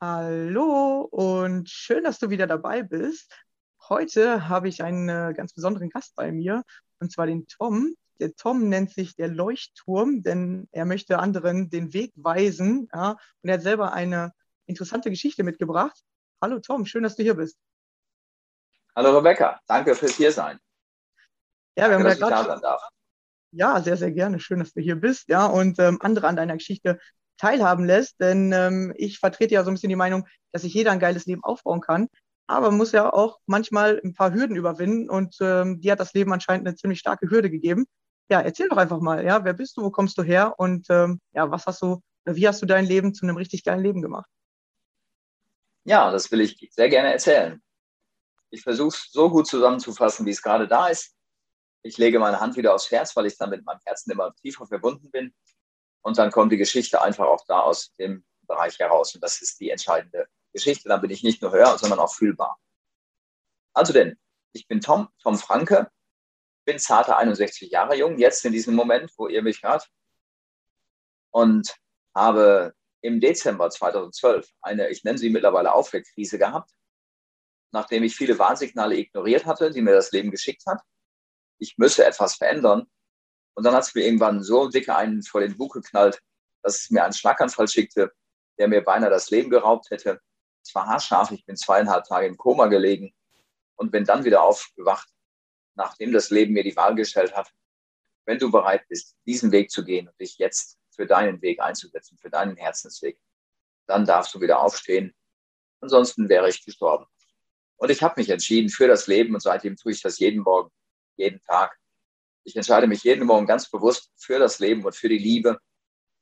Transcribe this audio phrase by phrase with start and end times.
[0.00, 3.34] Hallo und schön, dass du wieder dabei bist.
[3.88, 6.62] Heute habe ich einen äh, ganz besonderen Gast bei mir,
[7.00, 7.96] und zwar den Tom.
[8.20, 12.88] Der Tom nennt sich der Leuchtturm, denn er möchte anderen den Weg weisen.
[12.94, 14.32] Ja, und er hat selber eine
[14.66, 16.00] interessante Geschichte mitgebracht.
[16.40, 17.58] Hallo Tom, schön, dass du hier bist.
[18.94, 20.60] Hallo Rebecca, danke fürs Hiersein.
[21.76, 22.78] Ja, wir danke, haben ja gerade.
[23.50, 24.38] Ja, sehr, sehr gerne.
[24.38, 25.28] Schön, dass du hier bist.
[25.28, 27.00] Ja, und ähm, andere an deiner Geschichte
[27.38, 28.20] teilhaben lässt.
[28.20, 31.26] Denn ähm, ich vertrete ja so ein bisschen die Meinung, dass sich jeder ein geiles
[31.26, 32.08] Leben aufbauen kann.
[32.46, 35.08] Aber muss ja auch manchmal ein paar Hürden überwinden.
[35.08, 37.86] Und ähm, dir hat das Leben anscheinend eine ziemlich starke Hürde gegeben.
[38.30, 41.18] Ja, erzähl doch einfach mal, ja, wer bist du, wo kommst du her und ähm,
[41.32, 44.28] ja, was hast du, wie hast du dein Leben zu einem richtig geilen Leben gemacht?
[45.84, 47.62] Ja, das will ich sehr gerne erzählen.
[48.50, 51.14] Ich versuche es so gut zusammenzufassen, wie es gerade da ist.
[51.82, 54.66] Ich lege meine Hand wieder aufs Herz, weil ich dann mit meinem Herzen immer tiefer
[54.66, 55.32] verbunden bin.
[56.02, 59.14] Und dann kommt die Geschichte einfach auch da aus dem Bereich heraus.
[59.14, 60.88] Und das ist die entscheidende Geschichte.
[60.88, 62.58] Dann bin ich nicht nur hör, sondern auch fühlbar.
[63.74, 64.18] Also denn,
[64.52, 65.90] ich bin Tom, Tom Franke,
[66.64, 69.88] bin zarte 61 Jahre jung, jetzt in diesem Moment, wo ihr mich hört.
[71.30, 71.76] Und
[72.14, 76.70] habe im Dezember 2012 eine, ich nenne sie mittlerweile Aufweckkrise gehabt,
[77.70, 80.80] nachdem ich viele Warnsignale ignoriert hatte, die mir das Leben geschickt hat.
[81.58, 82.86] Ich müsse etwas verändern.
[83.58, 86.22] Und dann hat es mir irgendwann so dicke einen vor den Bug geknallt,
[86.62, 88.12] dass es mir einen Schlaganfall schickte,
[88.56, 90.20] der mir beinahe das Leben geraubt hätte.
[90.64, 93.12] Es war haarscharf, ich bin zweieinhalb Tage im Koma gelegen
[93.74, 95.08] und bin dann wieder aufgewacht,
[95.74, 97.52] nachdem das Leben mir die Wahl gestellt hat,
[98.26, 102.16] wenn du bereit bist, diesen Weg zu gehen und dich jetzt für deinen Weg einzusetzen,
[102.16, 103.20] für deinen Herzensweg,
[103.88, 105.16] dann darfst du wieder aufstehen.
[105.80, 107.06] Ansonsten wäre ich gestorben.
[107.76, 110.70] Und ich habe mich entschieden für das Leben und seitdem tue ich das jeden Morgen,
[111.16, 111.76] jeden Tag
[112.48, 115.58] ich entscheide mich jeden Morgen ganz bewusst für das Leben und für die Liebe,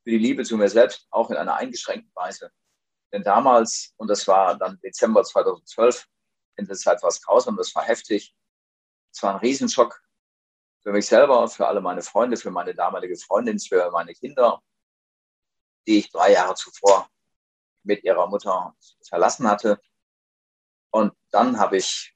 [0.03, 2.51] für die Liebe zu mir selbst, auch in einer eingeschränkten Weise.
[3.13, 6.05] Denn damals, und das war dann Dezember 2012,
[6.57, 8.35] in der Zeit war es grausam, das war heftig.
[9.13, 10.03] Es war ein Riesenschock
[10.83, 14.61] für mich selber, für alle meine Freunde, für meine damalige Freundin, für meine Kinder,
[15.87, 17.09] die ich drei Jahre zuvor
[17.85, 18.75] mit ihrer Mutter
[19.07, 19.81] verlassen hatte.
[20.91, 22.16] Und dann habe ich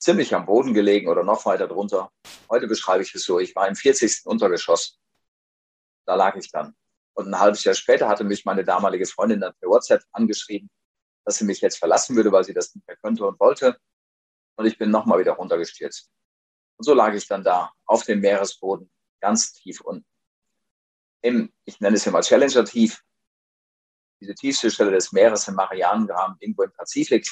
[0.00, 2.10] ziemlich am Boden gelegen oder noch weiter drunter.
[2.48, 4.22] Heute beschreibe ich es so, ich war im 40.
[4.24, 4.98] Untergeschoss.
[6.06, 6.74] Da lag ich dann.
[7.14, 10.70] Und ein halbes Jahr später hatte mich meine damalige Freundin dann per WhatsApp angeschrieben,
[11.24, 13.78] dass sie mich jetzt verlassen würde, weil sie das nicht mehr könnte und wollte.
[14.56, 16.10] Und ich bin nochmal wieder runtergestürzt.
[16.76, 20.06] Und so lag ich dann da auf dem Meeresboden, ganz tief unten.
[21.22, 23.02] Im, ich nenne es hier mal Challenger-Tief,
[24.20, 27.30] diese tiefste Stelle des Meeres im Marianengraben, irgendwo im Pazifik.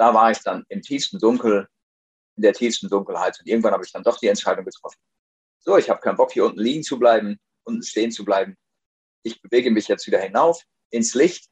[0.00, 1.68] Da war ich dann im tiefsten Dunkel,
[2.34, 3.38] in der tiefsten Dunkelheit.
[3.38, 4.96] Und irgendwann habe ich dann doch die Entscheidung getroffen.
[5.58, 8.56] So, ich habe keinen Bock, hier unten liegen zu bleiben, unten stehen zu bleiben.
[9.24, 11.50] Ich bewege mich jetzt wieder hinauf ins Licht,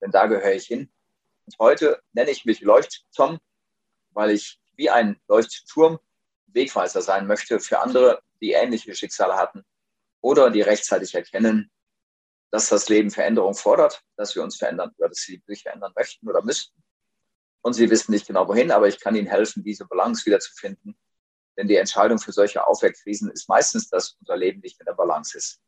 [0.00, 0.92] denn da gehöre ich hin.
[1.46, 3.40] Und heute nenne ich mich Leuchttom,
[4.10, 5.98] weil ich wie ein Leuchtturm
[6.46, 9.64] Wegweiser sein möchte für andere, die ähnliche Schicksale hatten
[10.20, 11.68] oder die rechtzeitig erkennen,
[12.52, 16.28] dass das Leben Veränderung fordert, dass wir uns verändern oder dass sie sich verändern möchten
[16.28, 16.80] oder müssten.
[17.62, 20.96] Und sie wissen nicht genau wohin, aber ich kann ihnen helfen, diese Balance wiederzufinden.
[21.56, 25.36] Denn die Entscheidung für solche Aufwehrkrisen ist meistens, dass unser Leben nicht in der Balance
[25.36, 25.60] ist.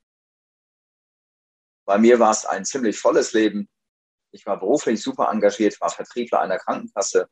[1.84, 3.68] Bei mir war es ein ziemlich volles Leben.
[4.30, 7.28] Ich war beruflich super engagiert, war Vertriebler einer Krankenkasse,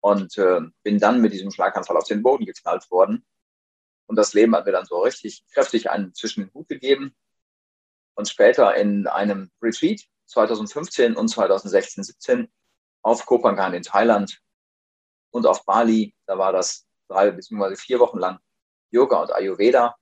[0.00, 3.24] und äh, bin dann mit diesem Schlaganfall auf den Boden geknallt worden.
[4.06, 7.14] Und das Leben hat mir dann so richtig kräftig einen zwischen den Hut gegeben.
[8.14, 12.48] Und später in einem Retreat 2015 und 2016, 17
[13.02, 14.40] auf Kopangan in Thailand
[15.30, 17.76] und auf Bali, da war das drei bzw.
[17.76, 18.38] vier Wochen lang
[18.90, 19.96] Yoga und Ayurveda.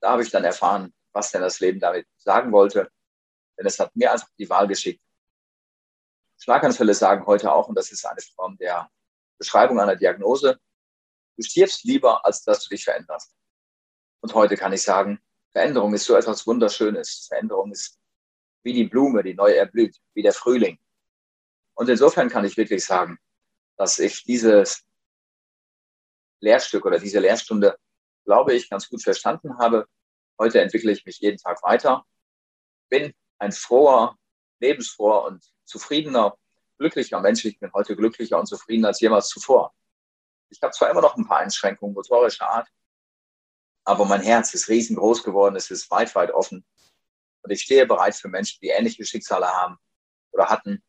[0.00, 2.90] Da habe ich dann erfahren, was denn das Leben damit sagen wollte.
[3.58, 5.02] Denn es hat mir einfach die Wahl geschickt.
[6.40, 8.88] Schlaganfälle sagen heute auch, und das ist eine Form der
[9.38, 10.58] Beschreibung einer Diagnose,
[11.36, 13.34] du stirbst lieber, als dass du dich veränderst.
[14.20, 15.20] Und heute kann ich sagen,
[15.52, 17.26] Veränderung ist so etwas Wunderschönes.
[17.28, 17.98] Veränderung ist
[18.64, 20.78] wie die Blume, die neu erblüht, wie der Frühling.
[21.78, 23.20] Und insofern kann ich wirklich sagen,
[23.76, 24.84] dass ich dieses
[26.40, 27.78] Lehrstück oder diese Lehrstunde,
[28.24, 29.86] glaube ich, ganz gut verstanden habe.
[30.40, 32.04] Heute entwickle ich mich jeden Tag weiter,
[32.88, 34.16] bin ein froher,
[34.58, 36.36] lebensfroher und zufriedener
[36.78, 37.44] glücklicher Mensch.
[37.44, 39.72] Ich bin heute glücklicher und zufriedener als jemals zuvor.
[40.48, 42.68] Ich habe zwar immer noch ein paar Einschränkungen motorischer Art,
[43.84, 46.64] aber mein Herz ist riesengroß geworden, es ist weit, weit offen.
[47.42, 49.78] Und ich stehe bereit für Menschen, die ähnliche Schicksale haben
[50.32, 50.82] oder hatten,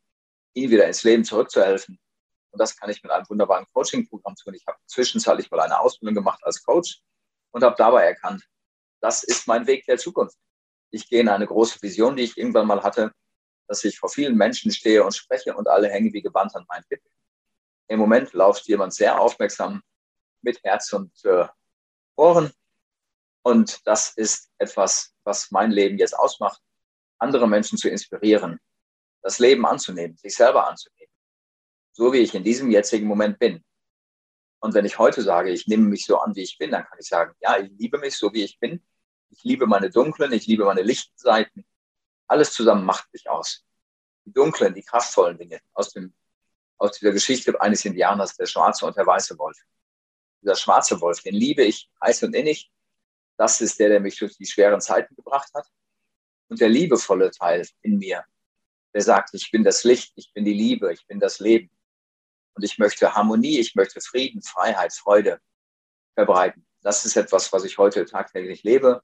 [0.54, 1.98] ihnen wieder ins Leben zurückzuhelfen.
[2.50, 4.54] Und das kann ich mit einem wunderbaren Coaching-Programm tun.
[4.54, 7.00] Ich habe zwischenzeitlich mal eine Ausbildung gemacht als Coach
[7.52, 8.44] und habe dabei erkannt,
[9.00, 10.36] das ist mein Weg der Zukunft.
[10.90, 13.12] Ich gehe in eine große Vision, die ich irgendwann mal hatte,
[13.68, 16.84] dass ich vor vielen Menschen stehe und spreche und alle hängen wie gebannt an meinen
[16.90, 17.08] Lippen.
[17.86, 19.82] Im Moment läuft jemand sehr aufmerksam
[20.42, 21.46] mit Herz und äh,
[22.16, 22.52] Ohren.
[23.42, 26.60] Und das ist etwas, was mein Leben jetzt ausmacht,
[27.18, 28.58] andere Menschen zu inspirieren,
[29.22, 31.12] das Leben anzunehmen, sich selber anzunehmen,
[31.92, 33.64] so wie ich in diesem jetzigen Moment bin.
[34.60, 36.98] Und wenn ich heute sage, ich nehme mich so an, wie ich bin, dann kann
[36.98, 38.82] ich sagen, ja, ich liebe mich so, wie ich bin.
[39.30, 41.64] Ich liebe meine dunklen, ich liebe meine lichten Seiten.
[42.26, 43.64] Alles zusammen macht mich aus.
[44.26, 46.14] Die dunklen, die kraftvollen Dinge aus, dem,
[46.76, 49.58] aus dieser Geschichte eines Indianers, der schwarze und der weiße Wolf.
[50.42, 52.70] Dieser schwarze Wolf, den liebe ich heiß und innig.
[53.38, 55.66] Das ist der, der mich durch die schweren Zeiten gebracht hat.
[56.48, 58.24] Und der liebevolle Teil in mir,
[58.94, 61.70] der sagt, ich bin das Licht, ich bin die Liebe, ich bin das Leben.
[62.54, 65.40] Und ich möchte Harmonie, ich möchte Frieden, Freiheit, Freude
[66.14, 66.66] verbreiten.
[66.82, 69.02] Das ist etwas, was ich heute tagtäglich lebe.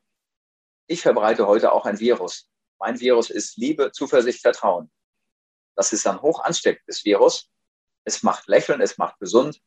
[0.87, 2.50] Ich verbreite heute auch ein Virus.
[2.78, 4.90] Mein Virus ist Liebe, Zuversicht, Vertrauen.
[5.76, 7.50] Das ist ein hoch ansteckendes Virus.
[8.05, 9.61] Es macht lächeln, es macht gesund.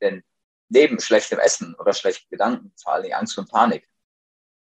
[0.00, 0.24] Denn
[0.68, 3.88] neben schlechtem Essen oder schlechten Gedanken, vor allem Angst und Panik,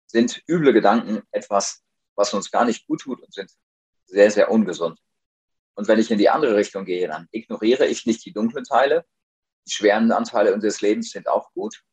[0.08, 1.84] sind üble Gedanken etwas,
[2.16, 3.52] was uns gar nicht gut tut und sind
[4.08, 5.00] sehr, sehr ungesund.
[5.76, 9.06] Und wenn ich in die andere Richtung gehe, dann ignoriere ich nicht die dunklen Teile.
[9.66, 11.84] Die schweren Anteile unseres Lebens sind auch gut,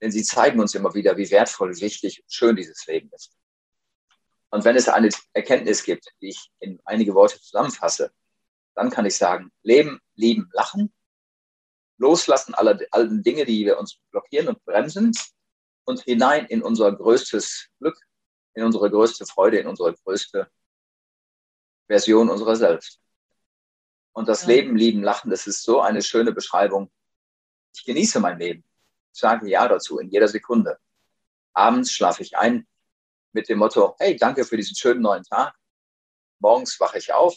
[0.00, 3.36] denn sie zeigen uns immer wieder, wie wertvoll, wichtig und schön dieses Leben ist.
[4.50, 8.12] Und wenn es eine Erkenntnis gibt, die ich in einige Worte zusammenfasse,
[8.74, 10.92] dann kann ich sagen, leben, lieben, lachen,
[11.96, 15.12] loslassen aller alten Dinge, die wir uns blockieren und bremsen
[15.84, 17.98] und hinein in unser größtes Glück,
[18.54, 20.50] in unsere größte Freude, in unsere größte
[21.86, 23.00] Version unserer selbst.
[24.12, 24.48] Und das ja.
[24.48, 26.90] Leben, lieben, lachen, das ist so eine schöne Beschreibung.
[27.74, 28.64] Ich genieße mein Leben.
[29.12, 30.78] Ich sage Ja dazu in jeder Sekunde.
[31.54, 32.66] Abends schlafe ich ein,
[33.32, 35.54] mit dem Motto, hey, danke für diesen schönen neuen Tag.
[36.38, 37.36] Morgens wache ich auf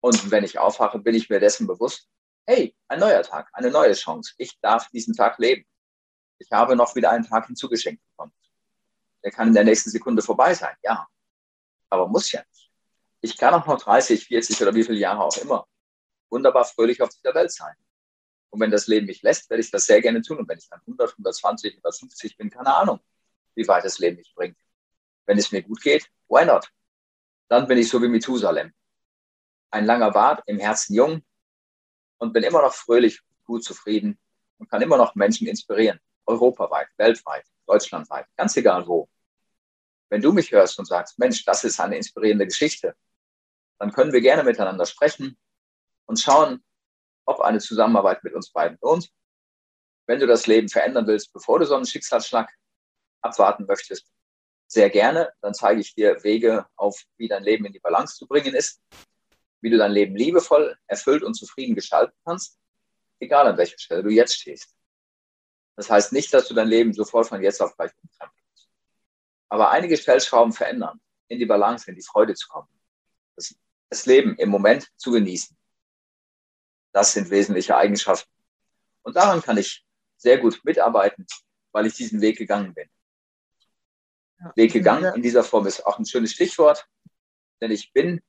[0.00, 2.08] und wenn ich aufwache, bin ich mir dessen bewusst,
[2.46, 4.34] hey, ein neuer Tag, eine neue Chance.
[4.38, 5.66] Ich darf diesen Tag leben.
[6.38, 8.32] Ich habe noch wieder einen Tag hinzugeschenkt bekommen.
[9.24, 11.06] Der kann in der nächsten Sekunde vorbei sein, ja.
[11.90, 12.57] Aber muss ja nicht.
[13.20, 15.66] Ich kann auch noch 30, 40 oder wie viele Jahre auch immer
[16.30, 17.74] wunderbar fröhlich auf dieser Welt sein.
[18.50, 20.38] Und wenn das Leben mich lässt, werde ich das sehr gerne tun.
[20.38, 23.00] Und wenn ich dann 100, 120, 150 bin, keine Ahnung,
[23.54, 24.56] wie weit das Leben mich bringt.
[25.26, 26.70] Wenn es mir gut geht, why not?
[27.48, 28.72] Dann bin ich so wie Methusalem.
[29.70, 31.22] Ein langer Bart, im Herzen jung
[32.18, 34.18] und bin immer noch fröhlich, gut zufrieden
[34.58, 36.00] und kann immer noch Menschen inspirieren.
[36.24, 39.08] Europaweit, weltweit, deutschlandweit, ganz egal wo.
[40.08, 42.94] Wenn du mich hörst und sagst, Mensch, das ist eine inspirierende Geschichte,
[43.78, 45.38] dann können wir gerne miteinander sprechen
[46.06, 46.64] und schauen,
[47.24, 49.10] ob eine Zusammenarbeit mit uns beiden lohnt.
[50.06, 52.50] Wenn du das Leben verändern willst, bevor du so einen Schicksalsschlag
[53.20, 54.10] abwarten möchtest,
[54.66, 55.32] sehr gerne.
[55.40, 58.80] Dann zeige ich dir Wege auf, wie dein Leben in die Balance zu bringen ist,
[59.60, 62.58] wie du dein Leben liebevoll, erfüllt und zufrieden gestalten kannst,
[63.18, 64.74] egal an welcher Stelle du jetzt stehst.
[65.76, 68.68] Das heißt nicht, dass du dein Leben sofort von jetzt auf gleich umkrempeln musst.
[69.48, 72.68] Aber einige Stellschrauben verändern, in die Balance, in die Freude zu kommen.
[73.36, 73.54] Das,
[73.90, 75.56] das Leben im Moment zu genießen.
[76.92, 78.30] Das sind wesentliche Eigenschaften.
[79.02, 79.84] Und daran kann ich
[80.16, 81.26] sehr gut mitarbeiten,
[81.72, 82.88] weil ich diesen Weg gegangen bin.
[84.40, 84.52] Ja.
[84.56, 86.86] Weg gegangen in dieser Form ist auch ein schönes Stichwort,
[87.60, 88.20] denn ich bin,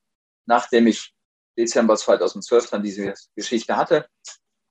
[0.46, 1.13] nachdem ich
[1.58, 4.08] Dezember 2012 dann diese Geschichte hatte,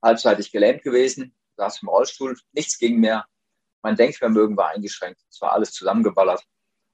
[0.01, 3.25] halbseitig gelähmt gewesen, saß im Rollstuhl, nichts ging mehr,
[3.81, 6.43] mein Denkvermögen war eingeschränkt, es war alles zusammengeballert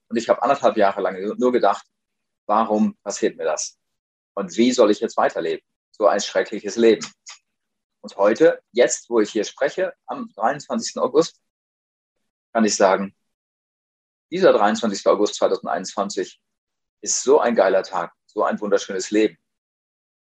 [0.08, 1.86] und ich habe anderthalb Jahre lang nur gedacht,
[2.46, 3.78] warum passiert mir das?
[4.36, 5.64] Und wie soll ich jetzt weiterleben?
[5.96, 7.06] so ein schreckliches Leben.
[8.00, 10.98] Und heute, jetzt, wo ich hier spreche, am 23.
[10.98, 11.40] August,
[12.52, 13.16] kann ich sagen,
[14.30, 15.06] dieser 23.
[15.06, 16.40] August 2021
[17.00, 19.36] ist so ein geiler Tag, so ein wunderschönes Leben.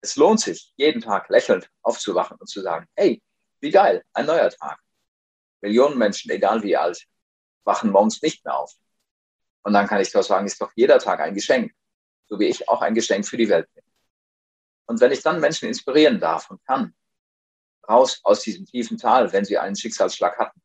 [0.02, 3.23] Es lohnt sich, jeden Tag lächelnd aufzuwachen und zu sagen, hey,
[3.61, 4.79] wie geil, ein neuer Tag.
[5.61, 7.07] Millionen Menschen, egal wie alt,
[7.64, 8.73] wachen morgens nicht mehr auf.
[9.62, 11.73] Und dann kann ich doch sagen, ist doch jeder Tag ein Geschenk,
[12.26, 13.85] so wie ich auch ein Geschenk für die Welt bin.
[14.91, 16.97] Und wenn ich dann Menschen inspirieren darf und kann,
[17.89, 20.61] raus aus diesem tiefen Tal, wenn sie einen Schicksalsschlag hatten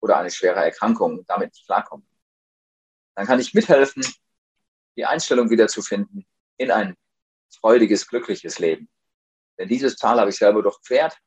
[0.00, 2.08] oder eine schwere Erkrankung und damit nicht klarkommen,
[3.16, 4.06] dann kann ich mithelfen,
[4.96, 6.24] die Einstellung wiederzufinden
[6.56, 6.96] in ein
[7.50, 8.88] freudiges, glückliches Leben.
[9.58, 11.18] Denn dieses Tal habe ich selber durchquert.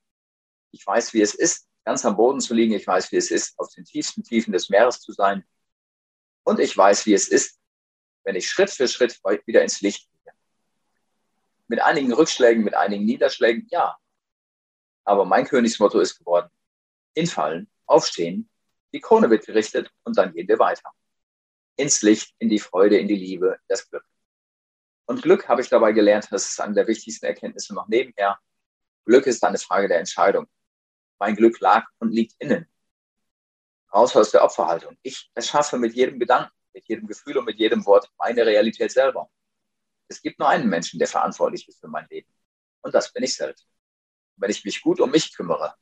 [0.71, 2.75] Ich weiß, wie es ist, ganz am Boden zu liegen.
[2.75, 5.43] Ich weiß, wie es ist, auf den tiefsten Tiefen des Meeres zu sein.
[6.45, 7.59] Und ich weiß, wie es ist,
[8.23, 10.09] wenn ich Schritt für Schritt wieder ins Licht
[11.67, 13.97] mit einigen Rückschlägen, mit einigen Niederschlägen, ja.
[15.03, 16.49] Aber mein Königsmotto ist geworden,
[17.15, 18.49] hinfallen, aufstehen,
[18.93, 20.91] die Krone wird gerichtet und dann gehen wir weiter.
[21.75, 24.05] Ins Licht, in die Freude, in die Liebe, das Glück.
[25.05, 28.39] Und Glück habe ich dabei gelernt, das ist eine der wichtigsten Erkenntnisse noch nebenher.
[29.05, 30.47] Glück ist eine Frage der Entscheidung.
[31.19, 32.67] Mein Glück lag und liegt innen.
[33.93, 34.97] Raus aus der Opferhaltung.
[35.01, 39.29] Ich erschaffe mit jedem Gedanken, mit jedem Gefühl und mit jedem Wort meine Realität selber.
[40.07, 42.31] Es gibt nur einen Menschen, der verantwortlich ist für mein Leben.
[42.81, 43.67] Und das bin ich selbst.
[44.39, 45.73] wenn ich mich gut um mich kümmere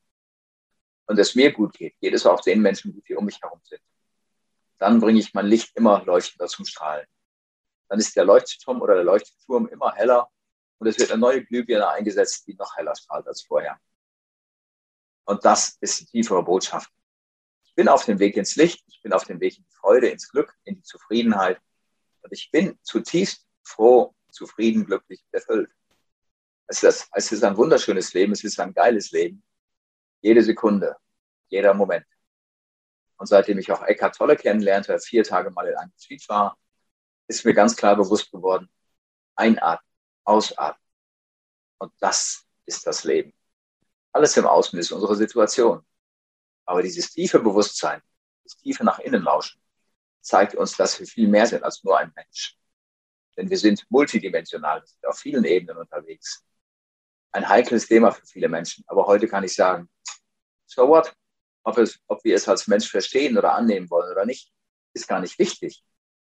[1.08, 3.60] und es mir gut geht, geht es auch den Menschen gut, die um mich herum
[3.64, 3.82] sind.
[4.78, 7.06] Dann bringe ich mein Licht immer leuchtender zum Strahlen.
[7.90, 10.30] Dann ist der Leuchtturm oder der Leuchtturm immer heller
[10.78, 13.80] und es wird eine neue Glühbirne eingesetzt, die noch heller strahlt als vorher.
[15.26, 16.92] Und das ist die tiefere Botschaft.
[17.64, 20.10] Ich bin auf dem Weg ins Licht, ich bin auf dem Weg in die Freude,
[20.10, 21.60] ins Glück, in die Zufriedenheit.
[22.22, 25.70] Und ich bin zutiefst froh, zufrieden, glücklich, erfüllt.
[26.68, 29.44] Es ist, es ist ein wunderschönes Leben, es ist ein geiles Leben.
[30.22, 30.96] Jede Sekunde,
[31.48, 32.06] jeder Moment.
[33.18, 36.58] Und seitdem ich auch Eckhart Tolle kennenlernte, vier Tage mal in einem Retreat war,
[37.28, 38.70] ist mir ganz klar bewusst geworden,
[39.36, 39.90] einatmen,
[40.24, 40.82] ausatmen.
[41.78, 43.34] Und das ist das Leben.
[44.12, 45.86] Alles im Außen ist unsere Situation.
[46.66, 48.02] Aber dieses tiefe Bewusstsein,
[48.44, 49.62] das tiefe nach innen lauschen,
[50.22, 52.58] zeigt uns, dass wir viel mehr sind als nur ein Mensch.
[53.38, 56.46] Denn wir sind multidimensional, wir sind auf vielen Ebenen unterwegs.
[57.32, 58.84] Ein heikles Thema für viele Menschen.
[58.88, 59.90] Aber heute kann ich sagen,
[60.66, 61.14] so what?
[61.64, 64.54] Ob, es, ob wir es als Mensch verstehen oder annehmen wollen oder nicht,
[64.94, 65.84] ist gar nicht wichtig.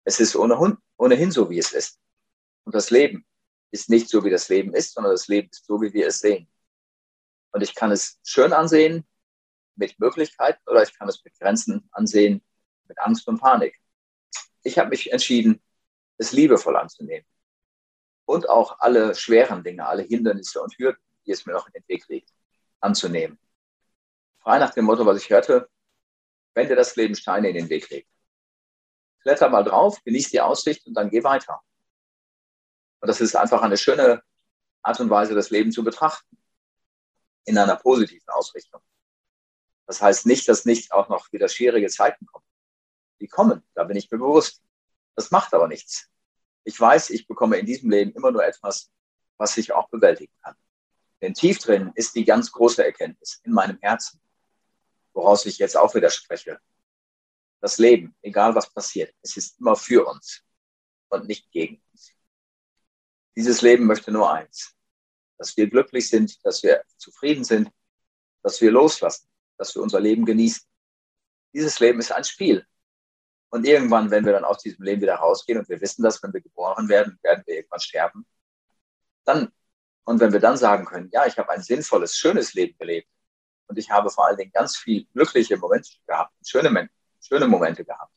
[0.05, 1.99] Es ist ohnehin, ohnehin so, wie es ist.
[2.65, 3.25] Und das Leben
[3.71, 6.19] ist nicht so, wie das Leben ist, sondern das Leben ist so, wie wir es
[6.19, 6.47] sehen.
[7.51, 9.05] Und ich kann es schön ansehen
[9.75, 12.43] mit Möglichkeiten oder ich kann es mit Grenzen ansehen
[12.87, 13.79] mit Angst und Panik.
[14.63, 15.61] Ich habe mich entschieden,
[16.23, 17.25] es liebevoll anzunehmen.
[18.25, 21.87] Und auch alle schweren Dinge, alle Hindernisse und Hürden, die es mir noch in den
[21.87, 22.33] Weg legt,
[22.79, 23.37] anzunehmen.
[24.39, 25.69] Frei nach dem Motto, was ich hörte,
[26.53, 28.09] wenn dir das Leben Steine in den Weg legt.
[29.21, 31.61] Kletter mal drauf, genieß die Aussicht und dann geh weiter.
[32.99, 34.21] Und das ist einfach eine schöne
[34.81, 36.37] Art und Weise, das Leben zu betrachten.
[37.45, 38.81] In einer positiven Ausrichtung.
[39.85, 42.45] Das heißt nicht, dass nicht auch noch wieder schwierige Zeiten kommen.
[43.19, 44.61] Die kommen, da bin ich mir bewusst.
[45.15, 46.09] Das macht aber nichts.
[46.63, 48.91] Ich weiß, ich bekomme in diesem Leben immer nur etwas,
[49.37, 50.55] was ich auch bewältigen kann.
[51.21, 54.19] Denn tief drin ist die ganz große Erkenntnis in meinem Herzen,
[55.13, 56.59] woraus ich jetzt auch widerspreche.
[57.61, 60.43] Das Leben, egal was passiert, es ist immer für uns
[61.09, 62.11] und nicht gegen uns.
[63.35, 64.75] Dieses Leben möchte nur eins,
[65.37, 67.71] dass wir glücklich sind, dass wir zufrieden sind,
[68.41, 69.27] dass wir loslassen,
[69.57, 70.67] dass wir unser Leben genießen.
[71.53, 72.67] Dieses Leben ist ein Spiel.
[73.53, 76.33] Und irgendwann, wenn wir dann aus diesem Leben wieder rausgehen und wir wissen das, wenn
[76.33, 78.25] wir geboren werden, werden wir irgendwann sterben,
[79.25, 79.51] dann,
[80.05, 83.07] und wenn wir dann sagen können, ja, ich habe ein sinnvolles, schönes Leben gelebt
[83.67, 86.89] und ich habe vor allen Dingen ganz viel glückliche Momente gehabt, schöne,
[87.21, 88.11] schöne Momente gehabt.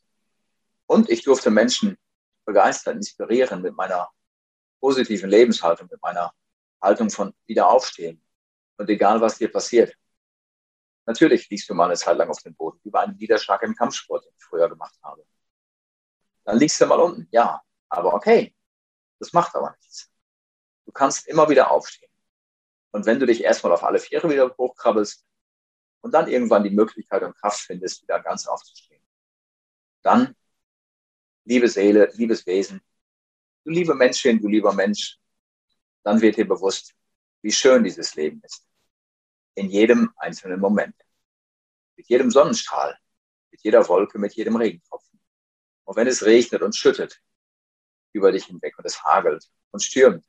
[0.87, 1.99] Und ich durfte Menschen
[2.43, 4.09] begeistern, inspirieren mit meiner
[4.79, 6.33] positiven Lebenshaltung, mit meiner
[6.81, 8.23] Haltung von Wiederaufstehen.
[8.77, 9.93] Und egal, was dir passiert,
[11.07, 14.25] natürlich liegst du mal eine Zeit lang auf dem Boden, über einen Niederschlag im Kampfsport,
[14.25, 15.25] den ich früher gemacht habe.
[16.43, 18.55] Dann liegst du mal unten, ja, aber okay,
[19.19, 20.11] das macht aber nichts.
[20.85, 22.11] Du kannst immer wieder aufstehen.
[22.91, 25.25] Und wenn du dich erstmal auf alle Viere wieder hochkrabbelst
[26.01, 29.03] und dann irgendwann die Möglichkeit und Kraft findest, wieder ganz aufzustehen,
[30.01, 30.35] dann,
[31.45, 32.81] liebe Seele, liebes Wesen,
[33.63, 35.17] du liebe Menschin, du lieber Mensch,
[36.03, 36.93] dann wird dir bewusst,
[37.41, 38.66] wie schön dieses Leben ist.
[39.57, 40.95] In jedem einzelnen Moment.
[41.95, 42.95] Mit jedem Sonnenstrahl,
[43.49, 45.19] mit jeder Wolke, mit jedem Regentropfen.
[45.83, 47.19] Und wenn es regnet und schüttet
[48.13, 50.23] über dich hinweg und es hagelt und stürmt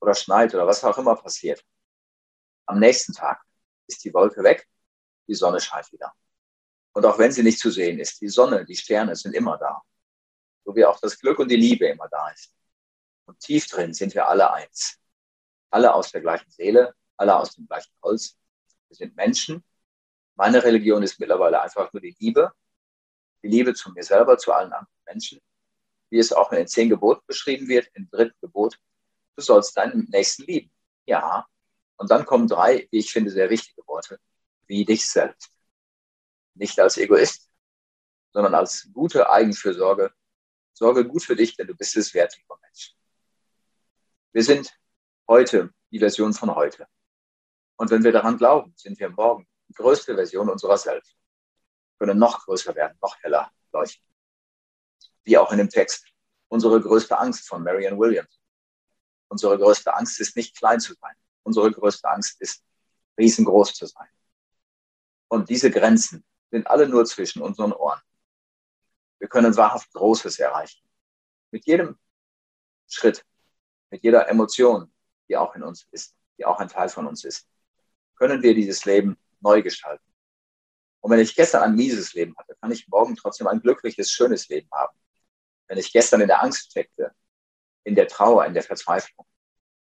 [0.00, 1.64] oder schneit oder was auch immer passiert,
[2.66, 3.40] am nächsten Tag
[3.86, 4.66] ist die Wolke weg,
[5.28, 6.12] die Sonne scheint wieder.
[6.94, 9.82] Und auch wenn sie nicht zu sehen ist, die Sonne, die Sterne sind immer da.
[10.64, 12.52] So wie auch das Glück und die Liebe immer da ist.
[13.24, 14.98] Und tief drin sind wir alle eins.
[15.70, 18.36] Alle aus der gleichen Seele, alle aus dem gleichen Holz.
[18.88, 19.64] Wir sind Menschen.
[20.34, 22.52] Meine Religion ist mittlerweile einfach nur die Liebe.
[23.42, 25.40] Die Liebe zu mir selber, zu allen anderen Menschen.
[26.10, 28.78] Wie es auch in den zehn Geboten beschrieben wird, im dritten Gebot.
[29.36, 30.70] Du sollst deinen Nächsten lieben.
[31.06, 31.46] Ja.
[31.96, 34.18] Und dann kommen drei, wie ich finde, sehr wichtige Worte.
[34.66, 35.50] Wie dich selbst.
[36.54, 37.50] Nicht als Egoist,
[38.32, 40.12] sondern als gute Eigenfürsorge.
[40.72, 42.94] Sorge gut für dich, denn du bist es wert, lieber Mensch.
[44.32, 44.72] Wir sind
[45.26, 46.86] heute die Version von heute.
[47.78, 51.16] Und wenn wir daran glauben, sind wir morgen die größte Version unserer selbst.
[51.98, 54.04] Können noch größer werden, noch heller leuchten.
[55.22, 56.06] Wie auch in dem Text.
[56.48, 58.40] Unsere größte Angst von Marianne Williams.
[59.28, 61.14] Unsere größte Angst ist nicht klein zu sein.
[61.44, 62.64] Unsere größte Angst ist
[63.16, 64.08] riesengroß zu sein.
[65.28, 68.00] Und diese Grenzen sind alle nur zwischen unseren Ohren.
[69.18, 70.82] Wir können wahrhaft Großes erreichen.
[71.50, 71.96] Mit jedem
[72.88, 73.24] Schritt,
[73.90, 74.92] mit jeder Emotion,
[75.28, 77.46] die auch in uns ist, die auch ein Teil von uns ist,
[78.18, 80.04] können wir dieses Leben neu gestalten.
[81.00, 84.48] Und wenn ich gestern ein mieses Leben hatte, kann ich morgen trotzdem ein glückliches, schönes
[84.48, 84.98] Leben haben.
[85.68, 87.12] Wenn ich gestern in der Angst steckte,
[87.84, 89.26] in der Trauer, in der Verzweiflung,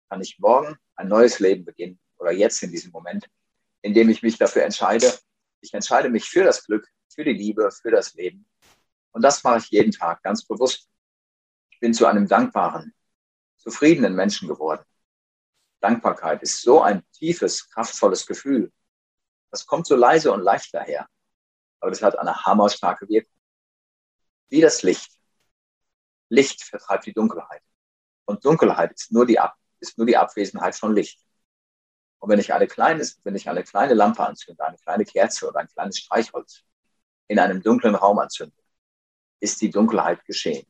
[0.08, 3.28] kann ich morgen ein neues Leben beginnen oder jetzt in diesem Moment,
[3.82, 5.12] in dem ich mich dafür entscheide.
[5.60, 8.46] Ich entscheide mich für das Glück, für die Liebe, für das Leben.
[9.12, 10.88] Und das mache ich jeden Tag ganz bewusst.
[11.70, 12.94] Ich bin zu einem dankbaren,
[13.56, 14.84] zufriedenen Menschen geworden.
[15.80, 18.72] Dankbarkeit ist so ein tiefes, kraftvolles Gefühl.
[19.50, 21.08] Das kommt so leise und leicht daher.
[21.80, 23.36] Aber das hat eine hammerstarke Wirkung.
[24.48, 25.10] Wie das Licht.
[26.28, 27.62] Licht vertreibt die Dunkelheit.
[28.26, 31.20] Und Dunkelheit ist nur die, Ab ist nur die Abwesenheit von Licht.
[32.18, 35.60] Und wenn ich eine kleine, wenn ich eine kleine Lampe anzünde, eine kleine Kerze oder
[35.60, 36.62] ein kleines Streichholz
[37.28, 38.54] in einem dunklen Raum anzünde,
[39.40, 40.66] ist die Dunkelheit geschehen.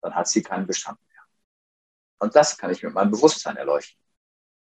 [0.00, 0.98] Dann hat sie keinen Bestand.
[2.20, 4.00] Und das kann ich mit meinem Bewusstsein erleuchten.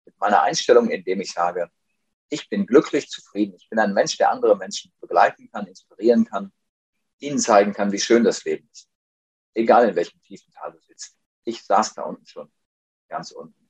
[0.06, 1.72] Mit meiner Einstellung, indem ich sage,
[2.30, 3.56] ich bin glücklich, zufrieden.
[3.56, 6.52] Ich bin ein Mensch, der andere Menschen begleiten kann, inspirieren kann,
[7.20, 8.90] ihnen zeigen kann, wie schön das Leben ist.
[9.54, 11.18] Egal in welchem tiefen Tal du sitzt.
[11.46, 12.52] Ich saß da unten schon,
[13.08, 13.70] ganz unten.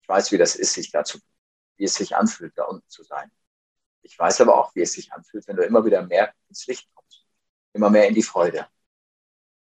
[0.00, 1.18] Ich weiß, wie das ist, sich dazu,
[1.76, 3.30] wie es sich anfühlt, da unten zu sein.
[4.00, 6.88] Ich weiß aber auch, wie es sich anfühlt, wenn du immer wieder mehr ins Licht
[6.94, 7.26] kommst.
[7.74, 8.66] Immer mehr in die Freude.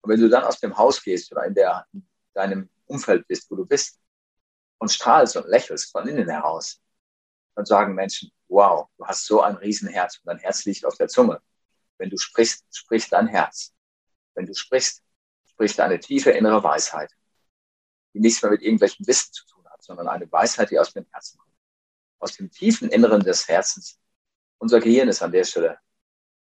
[0.01, 3.49] Und wenn du dann aus dem Haus gehst oder in, der, in deinem Umfeld bist,
[3.51, 3.99] wo du bist
[4.79, 6.81] und strahlst und lächelst von innen heraus,
[7.55, 11.07] dann sagen Menschen, wow, du hast so ein Riesenherz und dein Herz liegt auf der
[11.07, 11.41] Zunge.
[11.97, 13.73] Wenn du sprichst, spricht dein Herz.
[14.35, 15.03] Wenn du sprichst,
[15.45, 17.11] spricht eine tiefe innere Weisheit,
[18.13, 21.05] die nichts mehr mit irgendwelchem Wissen zu tun hat, sondern eine Weisheit, die aus dem
[21.11, 21.53] Herzen kommt.
[22.19, 23.99] Aus dem tiefen Inneren des Herzens.
[24.59, 25.79] Unser Gehirn ist an der Stelle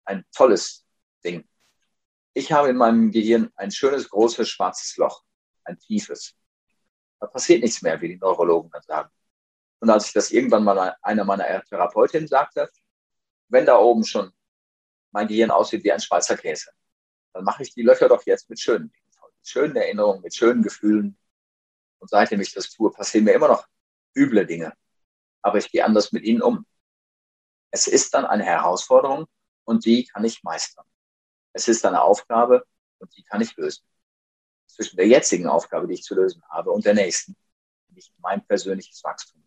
[0.05, 0.87] ein tolles
[1.24, 1.46] Ding.
[2.35, 5.24] Ich habe in meinem Gehirn ein schönes, großes, schwarzes Loch
[5.68, 6.35] ein tiefes.
[7.20, 9.11] Da passiert nichts mehr, wie die Neurologen dann sagen.
[9.81, 12.68] Und als ich das irgendwann mal einer meiner Therapeutinnen sagte,
[13.48, 14.33] wenn da oben schon
[15.12, 16.70] mein Gehirn aussieht wie ein Schweizer Käse,
[17.33, 20.62] dann mache ich die Löcher doch jetzt mit schönen Dingen mit schönen Erinnerungen, mit schönen
[20.62, 21.16] Gefühlen.
[21.98, 23.66] Und seitdem ich das tue, passieren mir immer noch
[24.14, 24.72] üble Dinge.
[25.42, 26.66] Aber ich gehe anders mit ihnen um.
[27.70, 29.26] Es ist dann eine Herausforderung
[29.64, 30.87] und die kann ich meistern.
[31.52, 32.64] Es ist eine Aufgabe
[32.98, 33.85] und die kann ich lösen.
[34.68, 37.37] Zwischen der jetzigen Aufgabe, die ich zu lösen habe, und der nächsten
[37.88, 39.42] liegt mein persönliches Wachstum.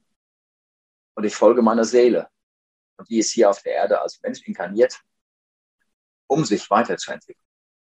[1.14, 2.30] Und ich folge meiner Seele.
[2.98, 5.00] Und die ist hier auf der Erde als Mensch inkarniert,
[6.28, 7.48] um sich weiterzuentwickeln,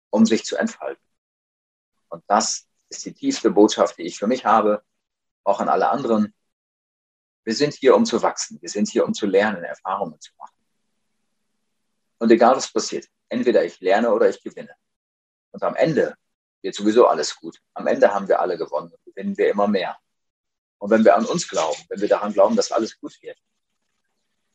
[0.10, 1.04] um sich zu entfalten.
[2.10, 4.84] Und das ist die tiefste Botschaft, die ich für mich habe,
[5.44, 6.34] auch an alle anderen.
[7.44, 8.62] Wir sind hier, um zu wachsen.
[8.62, 10.56] Wir sind hier, um zu lernen, Erfahrungen zu machen.
[12.20, 14.76] Und egal was passiert, entweder ich lerne oder ich gewinne.
[15.52, 16.16] Und am Ende
[16.64, 17.62] wird sowieso alles gut.
[17.74, 19.98] Am Ende haben wir alle gewonnen und gewinnen wir immer mehr.
[20.80, 23.38] Und wenn wir an uns glauben, wenn wir daran glauben, dass alles gut wird,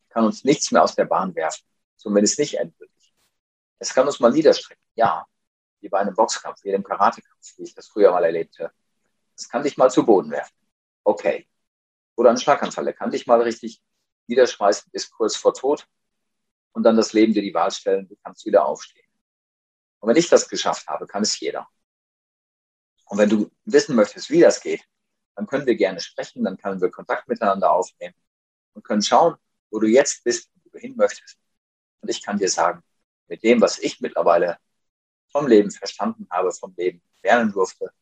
[0.09, 1.64] kann uns nichts mehr aus der Bahn werfen.
[1.97, 3.14] Zumindest nicht endgültig.
[3.79, 4.83] Es kann uns mal niederstrecken.
[4.94, 5.27] Ja,
[5.81, 8.73] wie bei einem Boxkampf, wie einem Karatekampf, wie ich das früher mal erlebte.
[9.37, 10.55] Es kann dich mal zu Boden werfen.
[11.05, 11.49] Okay.
[12.16, 13.81] Oder ein Schlaganfall, der kann dich mal richtig
[14.27, 15.87] niederschmeißen bis kurz vor Tod
[16.73, 19.07] und dann das Leben dir die Wahl stellen, du kannst wieder aufstehen.
[20.01, 21.68] Und wenn ich das geschafft habe, kann es jeder.
[23.09, 24.85] Und wenn du wissen möchtest, wie das geht,
[25.35, 28.14] dann können wir gerne sprechen, dann können wir Kontakt miteinander aufnehmen
[28.75, 29.37] und können schauen,
[29.71, 31.38] wo du jetzt bist wo du hin möchtest.
[32.01, 32.83] Und ich kann dir sagen,
[33.29, 34.59] mit dem, was ich mittlerweile
[35.31, 37.92] vom Leben verstanden habe, vom Leben lernen durfte,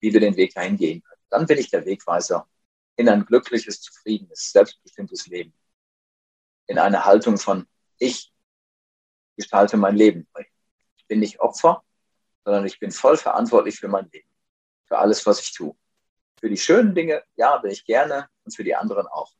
[0.00, 1.20] wie wir den Weg dahin gehen können.
[1.30, 2.48] Dann bin ich der Wegweiser
[2.96, 5.54] in ein glückliches, zufriedenes, selbstbestimmtes Leben.
[6.66, 7.66] In eine Haltung von,
[7.98, 8.32] ich
[9.36, 10.26] gestalte mein Leben.
[10.96, 11.84] Ich bin nicht Opfer,
[12.46, 14.28] sondern ich bin voll verantwortlich für mein Leben,
[14.84, 15.74] für alles, was ich tue.
[16.38, 19.32] Für die schönen Dinge, ja, bin ich gerne und für die anderen auch.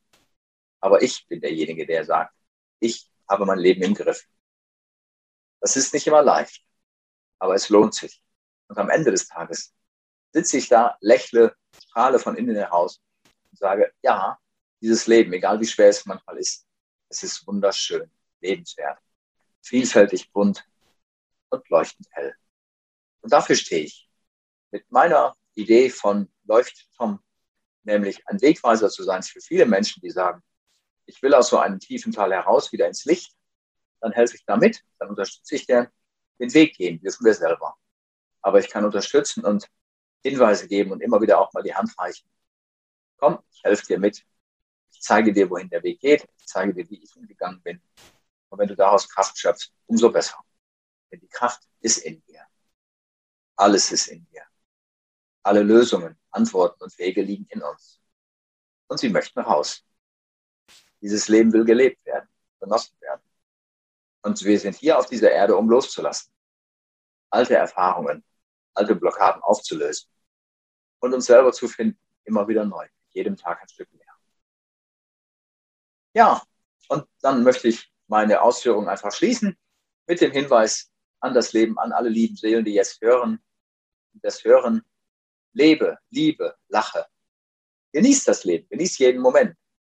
[0.80, 2.34] Aber ich bin derjenige, der sagt,
[2.80, 4.26] ich habe mein Leben im Griff.
[5.60, 6.64] Das ist nicht immer leicht,
[7.38, 8.20] aber es lohnt sich.
[8.66, 9.72] Und am Ende des Tages
[10.32, 13.00] sitze ich da, lächle, strahle von innen heraus
[13.52, 14.36] und sage, ja,
[14.80, 16.66] dieses Leben, egal wie schwer es manchmal ist,
[17.08, 18.98] es ist wunderschön, lebenswert,
[19.62, 20.68] vielfältig bunt
[21.50, 22.34] und leuchtend hell.
[23.26, 24.08] Und dafür stehe ich.
[24.70, 27.18] Mit meiner Idee von Leuchtturm,
[27.82, 30.44] nämlich ein Wegweiser zu sein für viele Menschen, die sagen,
[31.06, 33.34] ich will aus so einem tiefen Tal heraus wieder ins Licht,
[34.00, 35.88] dann helfe ich damit, dann unterstütze ich den,
[36.38, 37.74] den Weg gehen, dürfen wir selber.
[38.42, 39.68] Aber ich kann unterstützen und
[40.22, 42.30] Hinweise geben und immer wieder auch mal die Hand reichen.
[43.16, 44.24] Komm, ich helfe dir mit.
[44.92, 46.28] Ich zeige dir, wohin der Weg geht.
[46.38, 47.82] Ich zeige dir, wie ich umgegangen bin.
[48.50, 50.38] Und wenn du daraus Kraft schöpfst, umso besser.
[51.10, 52.45] Denn die Kraft ist in dir.
[53.56, 54.42] Alles ist in dir.
[55.42, 58.00] Alle Lösungen, Antworten und Wege liegen in uns.
[58.88, 59.84] Und sie möchten raus.
[61.00, 62.28] Dieses Leben will gelebt werden,
[62.60, 63.22] genossen werden.
[64.22, 66.32] Und wir sind hier auf dieser Erde, um loszulassen.
[67.30, 68.24] Alte Erfahrungen,
[68.74, 70.10] alte Blockaden aufzulösen
[71.00, 74.06] und uns selber zu finden, immer wieder neu, jedem Tag ein Stück mehr.
[76.14, 76.42] Ja,
[76.88, 79.56] und dann möchte ich meine Ausführungen einfach schließen
[80.06, 83.42] mit dem Hinweis an das Leben, an alle lieben Seelen, die jetzt hören,
[84.14, 84.82] das Hören,
[85.52, 87.06] lebe, liebe, lache.
[87.92, 89.56] Genieß das Leben, genieß jeden Moment.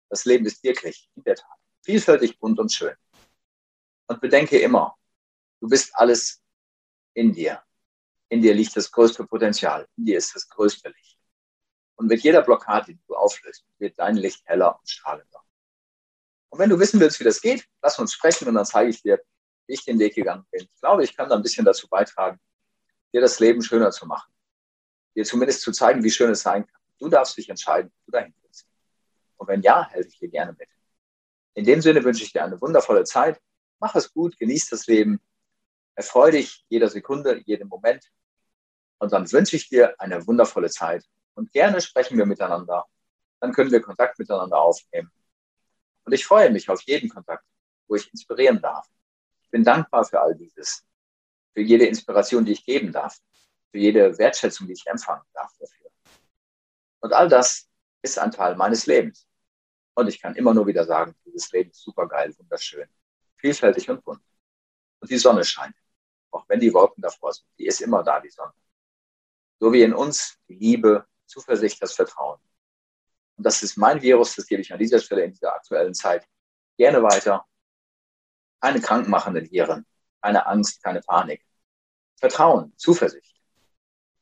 [0.10, 2.96] Das Leben ist wirklich, in der Tat, vielfältig, bunt und schön.
[4.08, 4.96] Und bedenke immer,
[5.60, 6.42] du bist alles
[7.14, 7.62] in dir.
[8.30, 9.88] In dir liegt das größte Potenzial.
[9.98, 11.18] In dir ist das größte Licht.
[11.96, 15.44] Und mit jeder Blockade, die du auflöst, wird dein Licht heller und strahlender.
[16.50, 19.02] Und wenn du wissen willst, wie das geht, lass uns sprechen und dann zeige ich
[19.02, 19.22] dir,
[19.68, 20.62] ich den Weg gegangen bin.
[20.62, 22.40] Ich glaube, ich kann da ein bisschen dazu beitragen,
[23.14, 24.32] dir das Leben schöner zu machen.
[25.16, 26.82] Dir zumindest zu zeigen, wie schön es sein kann.
[27.00, 28.68] Du darfst dich entscheiden, wo du dahin willst.
[29.38, 30.70] Und wenn ja, helfe ich dir gerne mit.
[31.54, 33.42] In dem Sinne wünsche ich dir eine wundervolle Zeit.
[33.80, 35.20] Mach es gut, genieß das Leben.
[35.96, 38.12] Erfreue dich jeder Sekunde, jedem Moment.
[39.00, 41.06] Und dann wünsche ich dir eine wundervolle Zeit.
[41.34, 42.86] Und gerne sprechen wir miteinander.
[43.40, 45.12] Dann können wir Kontakt miteinander aufnehmen.
[46.04, 47.44] Und ich freue mich auf jeden Kontakt,
[47.88, 48.88] wo ich inspirieren darf.
[49.58, 50.86] Bin dankbar für all dieses,
[51.56, 53.18] für jede Inspiration, die ich geben darf,
[53.72, 55.90] für jede Wertschätzung, die ich empfangen darf dafür.
[57.00, 57.68] Und all das
[58.04, 59.28] ist ein Teil meines Lebens.
[59.96, 62.88] Und ich kann immer nur wieder sagen, dieses Leben ist super geil, wunderschön,
[63.38, 64.22] vielfältig und bunt.
[65.00, 65.76] Und die Sonne scheint.
[66.30, 68.54] Auch wenn die Wolken davor sind, die ist immer da, die Sonne.
[69.60, 72.40] So wie in uns die Liebe, Zuversicht, das Vertrauen.
[73.38, 76.28] Und das ist mein Virus, das gebe ich an dieser Stelle in dieser aktuellen Zeit
[76.78, 77.44] gerne weiter.
[78.60, 79.86] Keine krankmachenden Viren,
[80.22, 81.46] keine Angst, keine Panik.
[82.20, 83.36] Vertrauen, Zuversicht,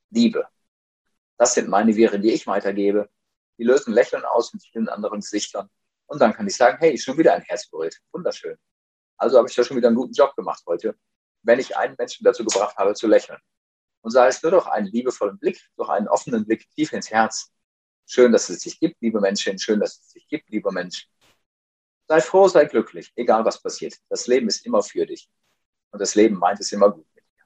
[0.09, 0.47] Liebe.
[1.37, 3.09] Das sind meine Viren, die ich weitergebe.
[3.57, 5.69] Die lösen Lächeln aus in vielen anderen Gesichtern.
[6.07, 7.97] Und dann kann ich sagen, hey, schon wieder ein Herz berührt.
[8.11, 8.57] Wunderschön.
[9.17, 10.95] Also habe ich da schon wieder einen guten Job gemacht heute,
[11.43, 13.39] wenn ich einen Menschen dazu gebracht habe, zu lächeln.
[14.01, 17.51] Und sei es nur durch einen liebevollen Blick, durch einen offenen Blick tief ins Herz.
[18.05, 19.57] Schön, dass es dich gibt, liebe Menschen.
[19.57, 21.07] Schön, dass es dich gibt, lieber Mensch.
[22.07, 23.95] Sei froh, sei glücklich, egal was passiert.
[24.09, 25.29] Das Leben ist immer für dich.
[25.91, 27.43] Und das Leben meint es immer gut mit dir.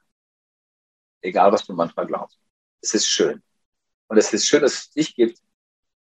[1.21, 2.39] Egal, was du manchmal glaubst.
[2.81, 3.41] Es ist schön.
[4.07, 5.39] Und es ist schön, dass es dich gibt.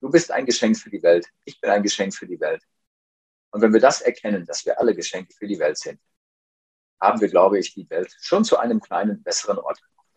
[0.00, 1.26] Du bist ein Geschenk für die Welt.
[1.44, 2.62] Ich bin ein Geschenk für die Welt.
[3.50, 6.00] Und wenn wir das erkennen, dass wir alle Geschenke für die Welt sind,
[7.00, 10.08] haben wir, glaube ich, die Welt schon zu einem kleinen, besseren Ort gemacht.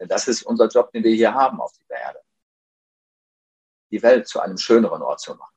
[0.00, 2.20] Denn das ist unser Job, den wir hier haben auf dieser Erde.
[3.90, 5.54] Die Welt zu einem schöneren Ort zu machen.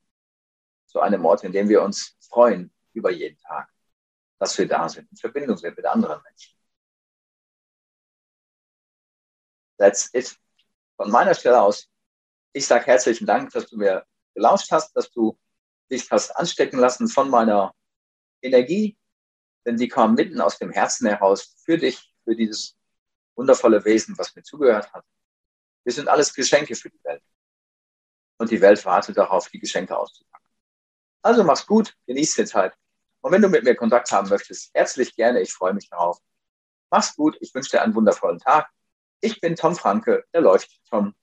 [0.94, 3.68] Zu einem Ort, in dem wir uns freuen über jeden Tag,
[4.38, 6.56] dass wir da sind, in Verbindung sind mit anderen Menschen.
[9.76, 10.38] That's it.
[10.96, 11.90] Von meiner Stelle aus,
[12.52, 15.36] ich sage herzlichen Dank, dass du mir gelauscht hast, dass du
[15.90, 17.74] dich hast anstecken lassen von meiner
[18.40, 18.96] Energie,
[19.66, 22.76] denn die kam mitten aus dem Herzen heraus für dich, für dieses
[23.34, 25.04] wundervolle Wesen, was mir zugehört hat.
[25.82, 27.24] Wir sind alles Geschenke für die Welt.
[28.38, 30.43] Und die Welt wartet darauf, die Geschenke auszupacken.
[31.24, 32.74] Also mach's gut, genieß die Zeit.
[33.22, 36.18] Und wenn du mit mir Kontakt haben möchtest, herzlich gerne, ich freue mich darauf.
[36.90, 38.68] Mach's gut, ich wünsche dir einen wundervollen Tag.
[39.20, 41.14] Ich bin Tom Franke, der Leuchtturm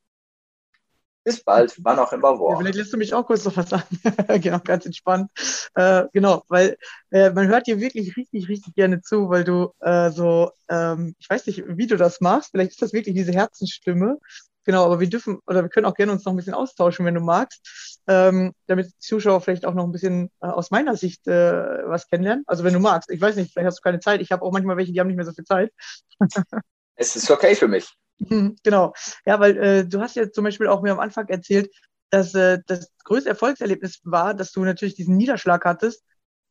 [1.24, 2.50] bis bald, wann auch immer wo.
[2.50, 3.86] Ja, vielleicht lässt du mich auch kurz noch was sagen.
[4.42, 5.30] genau, ganz entspannt.
[5.76, 6.78] Äh, genau, weil
[7.12, 11.30] äh, man hört dir wirklich richtig, richtig gerne zu, weil du äh, so, ähm, ich
[11.30, 12.50] weiß nicht, wie du das machst.
[12.50, 14.18] Vielleicht ist das wirklich diese Herzensstimme.
[14.64, 17.16] Genau, aber wir dürfen oder wir können auch gerne uns noch ein bisschen austauschen, wenn
[17.16, 21.28] du magst, ähm, damit die Zuschauer vielleicht auch noch ein bisschen äh, aus meiner Sicht
[21.28, 22.44] äh, was kennenlernen.
[22.48, 24.22] Also wenn du magst, ich weiß nicht, vielleicht hast du keine Zeit.
[24.22, 25.72] Ich habe auch manchmal welche, die haben nicht mehr so viel Zeit.
[26.96, 27.94] es ist okay für mich.
[28.20, 28.94] Mhm, genau.
[29.26, 31.72] Ja, weil äh, du hast ja zum Beispiel auch mir am Anfang erzählt,
[32.10, 36.04] dass äh, das größte Erfolgserlebnis war, dass du natürlich diesen Niederschlag hattest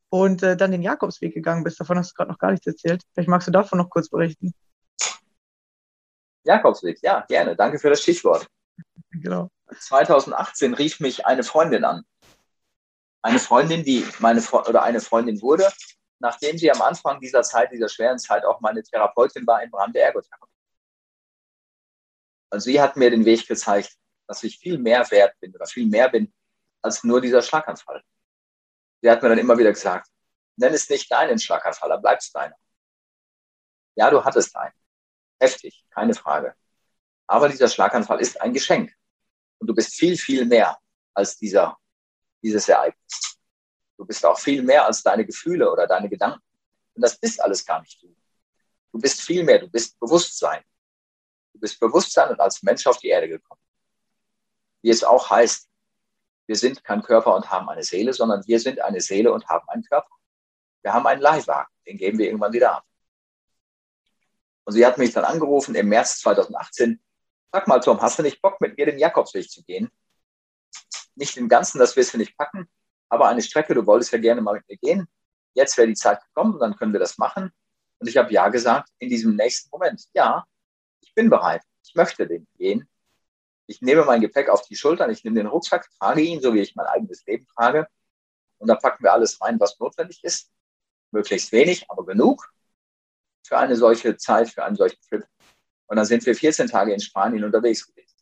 [0.09, 1.79] und äh, dann den Jakobsweg gegangen bist.
[1.81, 3.03] Davon hast du gerade noch gar nichts erzählt.
[3.13, 4.53] Vielleicht magst du davon noch kurz berichten.
[6.45, 7.55] Jakobsweg, ja, gerne.
[7.55, 8.47] Danke für das Stichwort.
[9.13, 9.51] Genau.
[9.79, 12.05] 2018 rief mich eine Freundin an.
[13.23, 15.71] Eine Freundin, die meine Fre oder eine Freundin wurde,
[16.19, 19.93] nachdem sie am Anfang dieser Zeit, dieser schweren Zeit auch meine Therapeutin war im Rahmen
[19.93, 20.47] der Ergotherapie.
[22.51, 25.87] Und sie hat mir den Weg gezeigt, dass ich viel mehr wert bin oder viel
[25.87, 26.33] mehr bin
[26.83, 28.03] als nur dieser Schlaganfall.
[29.03, 30.09] Sie hat mir dann immer wieder gesagt,
[30.57, 32.57] nenn es nicht deinen Schlaganfall, dann bleibt es deiner.
[33.97, 34.75] Ja, du hattest einen.
[35.41, 36.55] Heftig, keine Frage.
[37.27, 38.95] Aber dieser Schlaganfall ist ein Geschenk.
[39.61, 40.77] Und du bist viel, viel mehr
[41.15, 41.79] als dieser,
[42.43, 43.39] dieses Ereignis.
[43.97, 46.43] Du bist auch viel mehr als deine Gefühle oder deine Gedanken.
[46.95, 48.15] Und das ist alles gar nicht du.
[48.93, 50.65] Du bist viel mehr, du bist Bewusstsein.
[51.53, 53.61] Du bist Bewusstsein und als Mensch auf die Erde gekommen.
[54.83, 55.69] Wie es auch heißt,
[56.47, 59.69] wir sind kein Körper und haben eine Seele, sondern wir sind eine Seele und haben
[59.69, 60.11] einen Körper.
[60.83, 62.85] Wir haben einen Leihwagen, den geben wir irgendwann wieder ab.
[64.65, 67.01] Und sie hat mich dann angerufen im März 2018.
[67.53, 69.91] Sag mal, Tom, hast du nicht Bock, mit mir den Jakobsweg zu gehen?
[71.17, 72.69] Nicht den ganzen, das wirst du nicht packen,
[73.09, 75.09] aber eine Strecke, du wolltest ja gerne mal mit mir gehen.
[75.55, 77.53] Jetzt wäre die Zeit gekommen, dann können wir das machen.
[77.99, 80.05] Und ich habe ja gesagt in diesem nächsten Moment.
[80.15, 80.45] Ja,
[81.01, 82.89] ich bin bereit, ich möchte den gehen.
[83.67, 86.61] Ich nehme mein Gepäck auf die Schultern, ich nehme den Rucksack, trage ihn, so wie
[86.61, 87.89] ich mein eigenes Leben trage.
[88.59, 90.51] Und da packen wir alles rein, was notwendig ist.
[91.11, 92.53] Möglichst wenig, aber genug
[93.43, 95.25] für eine solche Zeit, für einen solchen Trip.
[95.91, 98.17] Und dann sind wir 14 Tage in Spanien unterwegs gewesen.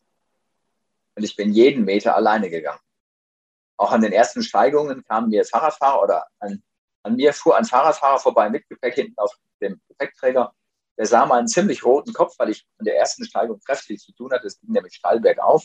[1.15, 2.81] Und ich bin jeden Meter alleine gegangen.
[3.77, 6.63] Auch an den ersten Steigungen kamen mir Fahrradfahrer oder an,
[7.03, 10.53] an mir fuhr ein Fahrradfahrer vorbei mit Gepäck hinten auf dem Gepäckträger
[10.99, 14.33] der sah meinen ziemlich roten Kopf, weil ich an der ersten Steigung kräftig zu tun
[14.33, 14.49] hatte.
[14.49, 15.65] Es ging nämlich steil bergauf.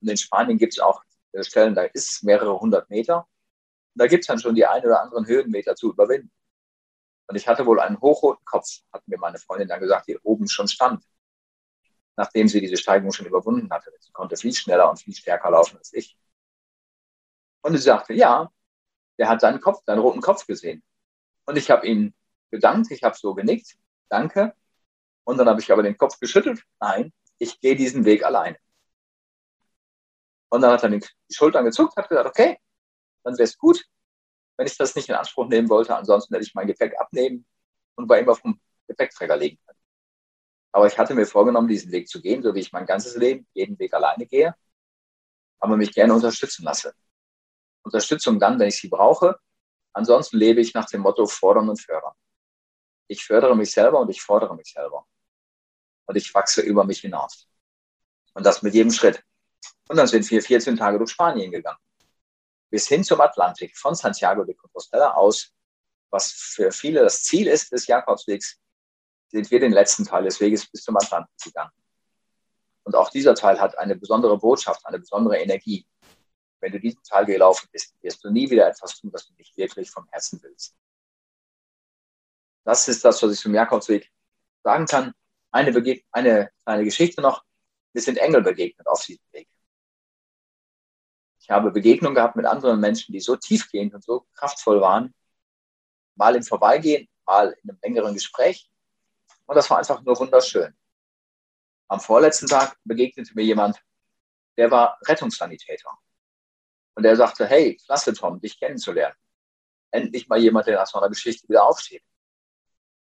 [0.00, 1.02] Und in Spanien gibt es auch
[1.32, 3.26] äh, Stellen, da ist es mehrere hundert Meter.
[3.94, 6.30] Und da gibt es dann schon die ein oder anderen Höhenmeter zu überwinden.
[7.28, 10.48] Und ich hatte wohl einen hochroten Kopf, hat mir meine Freundin dann gesagt, die oben
[10.48, 11.04] schon stand,
[12.16, 13.92] nachdem sie diese Steigung schon überwunden hatte.
[14.00, 16.16] Sie konnte viel schneller und viel stärker laufen als ich.
[17.62, 18.50] Und sie sagte, ja,
[19.18, 20.82] der hat deinen Kopf, deinen roten Kopf gesehen.
[21.46, 22.14] Und ich habe ihm
[22.50, 23.76] gedankt, ich habe so genickt
[24.08, 24.54] danke.
[25.24, 26.62] Und dann habe ich aber den Kopf geschüttelt.
[26.80, 28.58] Nein, ich gehe diesen Weg alleine.
[30.48, 32.58] Und dann hat er die Schultern gezuckt, hat gesagt, okay,
[33.24, 33.84] dann wäre es gut,
[34.56, 35.94] wenn ich das nicht in Anspruch nehmen wollte.
[35.94, 37.46] Ansonsten hätte ich mein Gepäck abnehmen
[37.94, 39.78] und bei ihm auf dem Gepäckträger legen können.
[40.72, 43.46] Aber ich hatte mir vorgenommen, diesen Weg zu gehen, so wie ich mein ganzes Leben
[43.54, 44.54] jeden Weg alleine gehe,
[45.58, 46.94] aber mich gerne unterstützen lasse.
[47.82, 49.38] Unterstützung dann, wenn ich sie brauche.
[49.92, 52.12] Ansonsten lebe ich nach dem Motto fordern und fördern.
[53.08, 55.06] Ich fördere mich selber und ich fordere mich selber.
[56.06, 57.48] Und ich wachse über mich hinaus.
[58.34, 59.22] Und das mit jedem Schritt.
[59.88, 61.78] Und dann sind wir 14 Tage durch Spanien gegangen.
[62.76, 65.50] Bis hin zum Atlantik, von Santiago de Compostela aus,
[66.10, 68.60] was für viele das Ziel ist des Jakobswegs.
[69.28, 71.70] sind wir den letzten Teil des Weges bis zum Atlantik gegangen.
[72.82, 75.86] Und auch dieser Teil hat eine besondere Botschaft, eine besondere Energie.
[76.60, 79.56] Wenn du diesen Teil gelaufen bist, wirst du nie wieder etwas tun, was du nicht
[79.56, 80.76] wirklich vom Herzen willst.
[82.64, 84.12] Das ist das, was ich zum Jakobsweg
[84.62, 85.14] sagen kann.
[85.50, 87.42] Eine, Bege eine kleine Geschichte noch.
[87.94, 89.48] Wir sind Engel begegnet auf diesem Weg.
[91.46, 95.14] Ich habe Begegnungen gehabt mit anderen Menschen, die so tiefgehend und so kraftvoll waren.
[96.16, 98.68] Mal im Vorbeigehen, mal in einem längeren Gespräch.
[99.44, 100.76] Und das war einfach nur wunderschön.
[101.86, 103.80] Am vorletzten Tag begegnete mir jemand,
[104.56, 105.88] der war Rettungssanitäter.
[106.96, 109.14] Und der sagte, hey, klasse Tom, dich kennenzulernen.
[109.92, 112.02] Endlich mal jemand, der nach so einer Geschichte wieder aufsteht.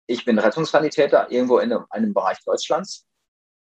[0.07, 3.09] Ich bin Rettungssanitäter irgendwo in einem, einem Bereich Deutschlands.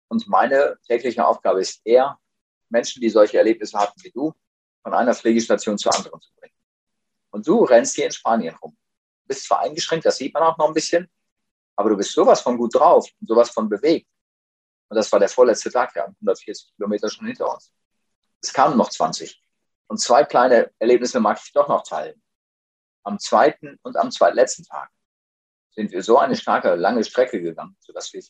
[0.10, 2.20] Und meine tägliche Aufgabe ist eher,
[2.68, 4.34] Menschen, die solche Erlebnisse hatten wie du,
[4.84, 6.56] von einer Pflegestation zur anderen zu bringen.
[7.32, 8.78] Und du rennst hier in Spanien rum.
[9.24, 11.10] Du bist zwar eingeschränkt, das sieht man auch noch ein bisschen,
[11.76, 14.08] aber du bist sowas von gut drauf und sowas von bewegt.
[14.90, 17.72] Und das war der vorletzte Tag, wir haben 140 Kilometer schon hinter uns.
[18.42, 19.42] Es kamen noch 20.
[19.88, 22.22] Und zwei kleine Erlebnisse mag ich doch noch teilen.
[23.04, 24.90] Am zweiten und am zweitletzten Tag
[25.72, 28.24] sind wir so eine starke, lange Strecke gegangen, sodass, wir,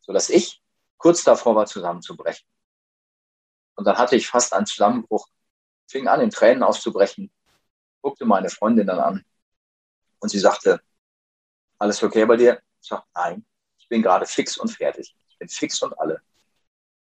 [0.00, 0.62] sodass ich
[0.98, 2.46] kurz davor war, zusammenzubrechen.
[3.76, 5.26] Und dann hatte ich fast einen Zusammenbruch,
[5.86, 7.30] fing an, in Tränen auszubrechen,
[8.02, 9.24] guckte meine Freundin dann an
[10.20, 10.80] und sie sagte,
[11.78, 12.62] alles okay bei dir?
[12.80, 13.44] Ich sagte, nein,
[13.78, 15.14] ich bin gerade fix und fertig.
[15.28, 16.20] Ich bin fix und alle.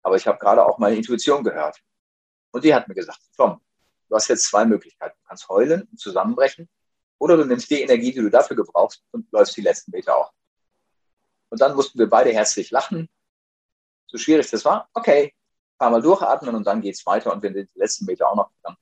[0.01, 1.79] Aber ich habe gerade auch meine Intuition gehört.
[2.51, 3.61] Und die hat mir gesagt, Tom,
[4.09, 5.15] du hast jetzt zwei Möglichkeiten.
[5.21, 6.69] Du kannst heulen und zusammenbrechen
[7.17, 10.33] oder du nimmst die Energie, die du dafür gebrauchst und läufst die letzten Meter auch.
[11.49, 13.09] Und dann mussten wir beide herzlich lachen.
[14.07, 15.33] So schwierig das war, okay,
[15.77, 18.35] paar Mal durchatmen und dann geht es weiter und wir sind die letzten Meter auch
[18.35, 18.77] noch gegangen.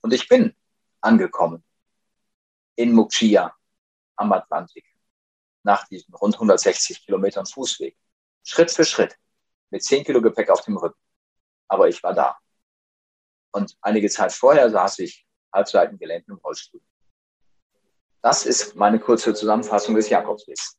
[0.00, 0.54] Und ich bin
[1.00, 1.64] angekommen
[2.76, 3.54] in Mukchia
[4.16, 4.84] am Atlantik
[5.62, 7.96] nach diesen rund 160 Kilometern Fußweg.
[8.42, 9.18] Schritt für Schritt
[9.70, 10.98] mit 10 Kilo Gepäck auf dem Rücken.
[11.68, 12.36] Aber ich war da.
[13.52, 16.80] Und einige Zeit vorher saß ich halbseitengelähmt im Rollstuhl.
[18.20, 20.76] Das ist meine kurze Zusammenfassung des Jakobswegs.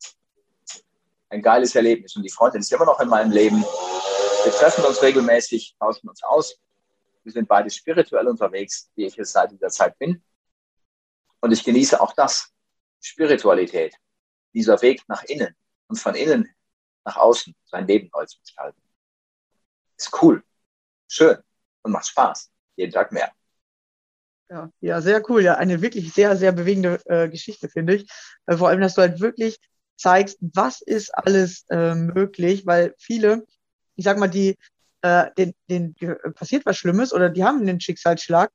[1.30, 2.15] Ein geiles Erlebnis.
[2.15, 3.63] Und die Freundin ist immer noch in meinem Leben.
[4.45, 6.55] Wir treffen uns regelmäßig, tauschen uns aus.
[7.23, 10.23] Wir sind beide spirituell unterwegs, wie ich es seit dieser Zeit bin.
[11.41, 12.51] Und ich genieße auch das.
[13.01, 13.95] Spiritualität
[14.53, 15.55] dieser Weg nach innen
[15.88, 16.47] und von innen
[17.03, 18.79] nach außen sein Leben neu zu gestalten.
[19.97, 20.43] Ist cool,
[21.08, 21.38] schön
[21.81, 22.51] und macht Spaß.
[22.75, 23.31] Jeden Tag mehr.
[24.49, 25.41] Ja, ja, sehr cool.
[25.43, 28.12] Ja, eine wirklich sehr, sehr bewegende äh, Geschichte, finde ich.
[28.45, 29.58] Äh, vor allem, dass du halt wirklich
[29.97, 33.45] zeigst, was ist alles äh, möglich, weil viele,
[33.95, 34.58] ich sag mal, die,
[35.01, 35.95] äh, den, den
[36.36, 38.49] passiert was Schlimmes oder die haben einen Schicksalsschlag,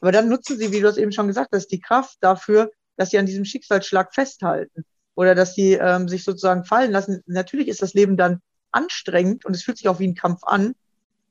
[0.00, 3.10] aber dann nutzen sie, wie du es eben schon gesagt hast, die Kraft dafür, dass
[3.10, 7.22] sie an diesem Schicksalsschlag festhalten oder dass sie ähm, sich sozusagen fallen lassen.
[7.26, 10.74] Natürlich ist das Leben dann anstrengend und es fühlt sich auch wie ein Kampf an.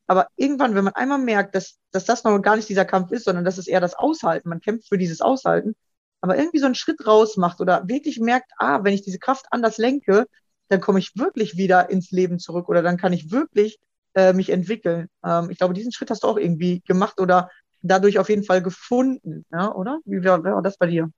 [0.08, 3.26] Aber irgendwann, wenn man einmal merkt, dass, dass das noch gar nicht dieser Kampf ist,
[3.26, 5.76] sondern das ist eher das Aushalten, man kämpft für dieses Aushalten,
[6.20, 9.46] aber irgendwie so einen Schritt raus macht oder wirklich merkt, ah, wenn ich diese Kraft
[9.52, 10.28] anders lenke,
[10.72, 13.78] dann komme ich wirklich wieder ins Leben zurück oder dann kann ich wirklich
[14.14, 15.10] äh, mich entwickeln.
[15.22, 17.50] Ähm, ich glaube, diesen Schritt hast du auch irgendwie gemacht oder
[17.82, 20.00] dadurch auf jeden Fall gefunden, ja, oder?
[20.06, 21.12] Wie war, war das bei dir?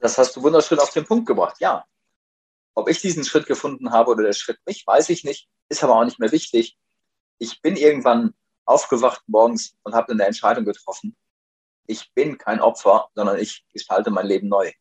[0.00, 1.84] Das hast du wunderschön auf den Punkt gebracht, ja.
[2.74, 5.96] Ob ich diesen Schritt gefunden habe oder der Schritt mich, weiß ich nicht, ist aber
[5.96, 6.78] auch nicht mehr wichtig.
[7.36, 8.32] Ich bin irgendwann
[8.64, 11.14] aufgewacht morgens und habe eine Entscheidung getroffen.
[11.86, 14.72] Ich bin kein Opfer, sondern ich gestalte mein Leben neu.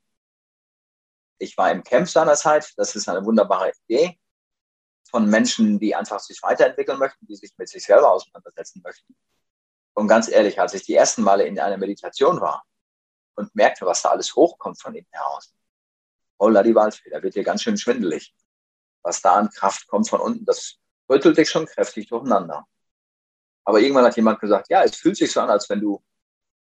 [1.38, 2.74] Ich war im Camp seinerzeit.
[2.78, 4.18] Das ist eine wunderbare Idee
[5.10, 9.16] von Menschen, die einfach sich weiterentwickeln möchten, die sich mit sich selber auseinandersetzen möchten.
[9.94, 12.66] Und ganz ehrlich, als ich die ersten Male in einer Meditation war,
[13.36, 15.54] und merkte, was da alles hochkommt von innen heraus.
[16.40, 18.34] Holla die Waldfee, da wird dir ganz schön schwindelig.
[19.04, 20.78] Was da an Kraft kommt von unten, das
[21.10, 22.66] rüttelt dich schon kräftig durcheinander.
[23.64, 26.04] Aber irgendwann hat jemand gesagt, ja, es fühlt sich so an, als wenn du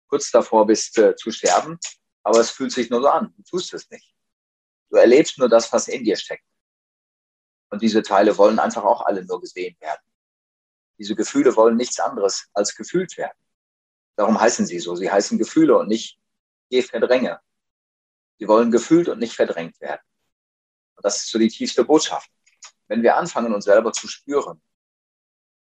[0.09, 1.79] kurz davor bist äh, zu sterben,
[2.23, 3.33] aber es fühlt sich nur so an.
[3.37, 4.12] Du tust es nicht.
[4.93, 6.45] Du erlebst nur das, was in dir steckt.
[7.71, 10.03] Und diese Teile wollen einfach auch alle nur gesehen werden.
[10.99, 13.37] Diese Gefühle wollen nichts anderes als gefühlt werden.
[14.17, 14.95] Darum heißen sie so.
[14.95, 16.21] Sie heißen Gefühle und nicht
[16.69, 17.41] geh verdränge.
[18.39, 20.03] Sie wollen gefühlt und nicht verdrängt werden.
[20.97, 22.31] Und das ist so die tiefste Botschaft.
[22.87, 24.61] Wenn wir anfangen, uns selber zu spüren,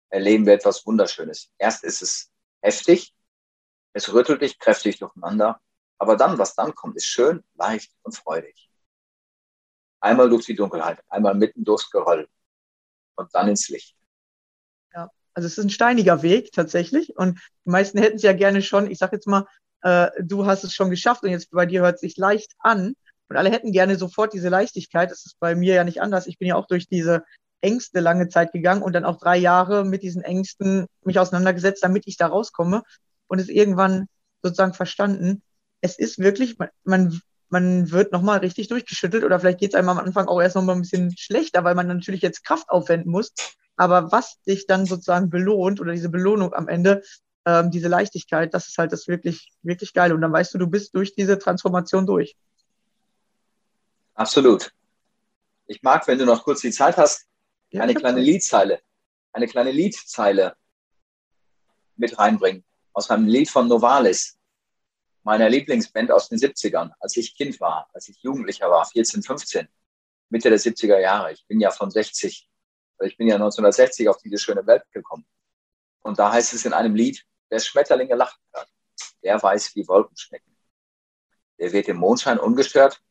[0.09, 1.49] erleben wir etwas Wunderschönes.
[1.57, 2.29] Erst ist es
[2.59, 3.15] heftig,
[3.93, 5.61] es rüttelt dich kräftig durcheinander,
[5.97, 8.70] aber dann, was dann kommt, ist schön, leicht und freudig.
[10.01, 12.27] Einmal durch die Dunkelheit, einmal mitten durchs Geröll
[13.15, 13.95] und dann ins Licht.
[14.93, 18.61] Ja, also es ist ein steiniger Weg tatsächlich und die meisten hätten es ja gerne
[18.61, 19.45] schon, ich sage jetzt mal,
[19.81, 22.93] äh, du hast es schon geschafft und jetzt bei dir hört es sich leicht an.
[23.29, 25.09] Und alle hätten gerne sofort diese Leichtigkeit.
[25.09, 26.27] Das ist bei mir ja nicht anders.
[26.27, 27.23] Ich bin ja auch durch diese
[27.61, 32.03] Ängste lange Zeit gegangen und dann auch drei Jahre mit diesen Ängsten mich auseinandergesetzt, damit
[32.07, 32.83] ich da rauskomme
[33.27, 34.07] und es irgendwann
[34.43, 35.43] sozusagen verstanden.
[35.79, 37.21] Es ist wirklich, man, man
[37.51, 40.81] wird nochmal richtig durchgeschüttelt oder vielleicht geht es einem am Anfang auch erst nochmal ein
[40.81, 43.33] bisschen schlechter, weil man natürlich jetzt Kraft aufwenden muss.
[43.75, 47.03] Aber was dich dann sozusagen belohnt oder diese Belohnung am Ende,
[47.45, 50.13] ähm, diese Leichtigkeit, das ist halt das wirklich, wirklich geil.
[50.13, 52.35] Und dann weißt du, du bist durch diese Transformation durch.
[54.13, 54.71] Absolut.
[55.65, 57.27] Ich mag, wenn du noch kurz die Zeit hast,
[57.71, 58.81] ja, eine kleine Liedzeile,
[59.31, 60.55] eine kleine Liedzeile
[61.95, 64.37] mit reinbringen aus einem Lied von Novalis,
[65.23, 69.67] meiner Lieblingsband aus den 70ern, als ich Kind war, als ich Jugendlicher war, 14, 15,
[70.29, 71.33] Mitte der 70er Jahre.
[71.33, 72.49] Ich bin ja von 60,
[73.01, 75.25] ich bin ja 1960 auf diese schöne Welt gekommen.
[76.01, 78.69] Und da heißt es in einem Lied, wer Schmetterlinge lachen hört,
[79.23, 80.57] der weiß, wie Wolken schmecken.
[81.59, 83.03] Der wird im Mondschein ungestört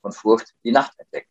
[0.00, 1.30] von Furcht die Nacht entdecken.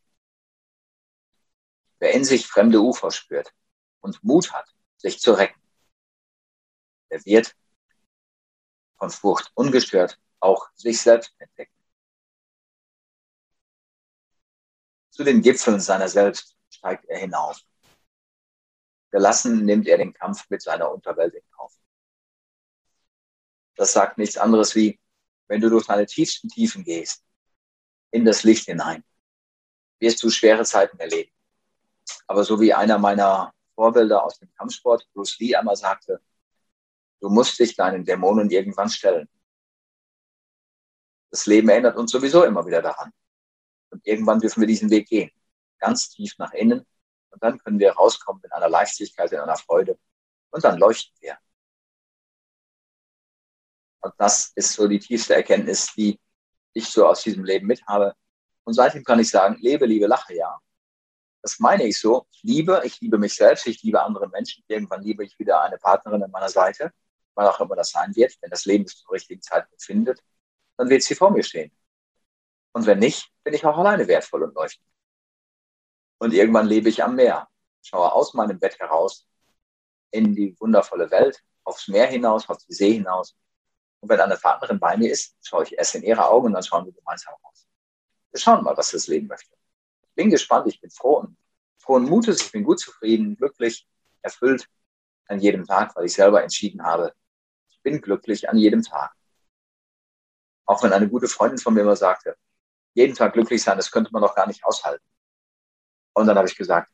[1.98, 3.52] Wer in sich fremde Ufer spürt
[4.00, 5.60] und Mut hat, sich zu recken,
[7.10, 7.54] der wird
[9.04, 11.72] von Furcht ungestört auch sich selbst entdecken.
[15.10, 17.60] Zu den Gipfeln seiner selbst steigt er hinauf.
[19.10, 21.72] Gelassen nimmt er den Kampf mit seiner Unterwelt in Kauf.
[23.76, 24.98] Das sagt nichts anderes wie,
[25.46, 27.22] wenn du durch deine tiefsten Tiefen gehst,
[28.10, 29.04] in das Licht hinein,
[29.98, 31.32] wirst du schwere Zeiten erleben.
[32.26, 36.20] Aber so wie einer meiner Vorbilder aus dem Kampfsport, Bruce Lee, einmal sagte,
[37.24, 39.26] du musst dich deinen Dämonen irgendwann stellen.
[41.30, 43.12] Das Leben erinnert uns sowieso immer wieder daran.
[43.90, 45.30] Und irgendwann dürfen wir diesen Weg gehen.
[45.78, 46.86] Ganz tief nach innen.
[47.30, 49.98] Und dann können wir rauskommen in einer Leichtigkeit, in einer Freude.
[50.50, 51.38] Und dann leuchten wir.
[54.02, 56.20] Und das ist so die tiefste Erkenntnis, die
[56.74, 58.14] ich so aus diesem Leben mit habe.
[58.64, 60.58] Und seitdem kann ich sagen, lebe, liebe, lache, ja.
[61.40, 62.26] Das meine ich so.
[62.42, 64.62] Liebe, ich liebe mich selbst, ich liebe andere Menschen.
[64.68, 66.92] Irgendwann liebe ich wieder eine Partnerin an meiner Seite,
[67.34, 68.36] wann auch immer das sein wird.
[68.40, 70.22] Wenn das Leben es zur richtigen Zeit findet,
[70.76, 71.72] dann wird sie vor mir stehen.
[72.72, 74.86] Und wenn nicht, bin ich auch alleine wertvoll und leuchtend.
[76.18, 77.48] Und irgendwann lebe ich am Meer,
[77.82, 79.26] schaue aus meinem Bett heraus
[80.10, 83.36] in die wundervolle Welt, aufs Meer hinaus, auf die See hinaus.
[84.00, 86.62] Und wenn eine Partnerin bei mir ist, schaue ich erst in ihre Augen und dann
[86.62, 87.66] schauen wir gemeinsam raus.
[88.30, 89.54] Wir schauen mal, was das Leben möchte.
[90.02, 91.36] Ich bin gespannt, ich bin froh und
[91.78, 93.86] frohen Mutes, ich bin gut zufrieden, glücklich,
[94.22, 94.68] erfüllt
[95.28, 97.14] an jedem Tag, weil ich selber entschieden habe,
[97.84, 99.14] bin glücklich an jedem Tag.
[100.66, 102.36] Auch wenn eine gute Freundin von mir immer sagte,
[102.94, 105.04] jeden Tag glücklich sein, das könnte man doch gar nicht aushalten.
[106.14, 106.90] Und dann habe ich gesagt,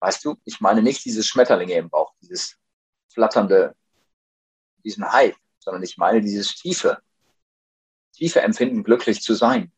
[0.00, 2.58] weißt du, ich meine nicht dieses Schmetterlinge im Bauch, dieses
[3.12, 3.74] flatternde,
[4.84, 7.00] diesen Hype, sondern ich meine dieses tiefe,
[8.12, 9.72] tiefe Empfinden, glücklich zu sein.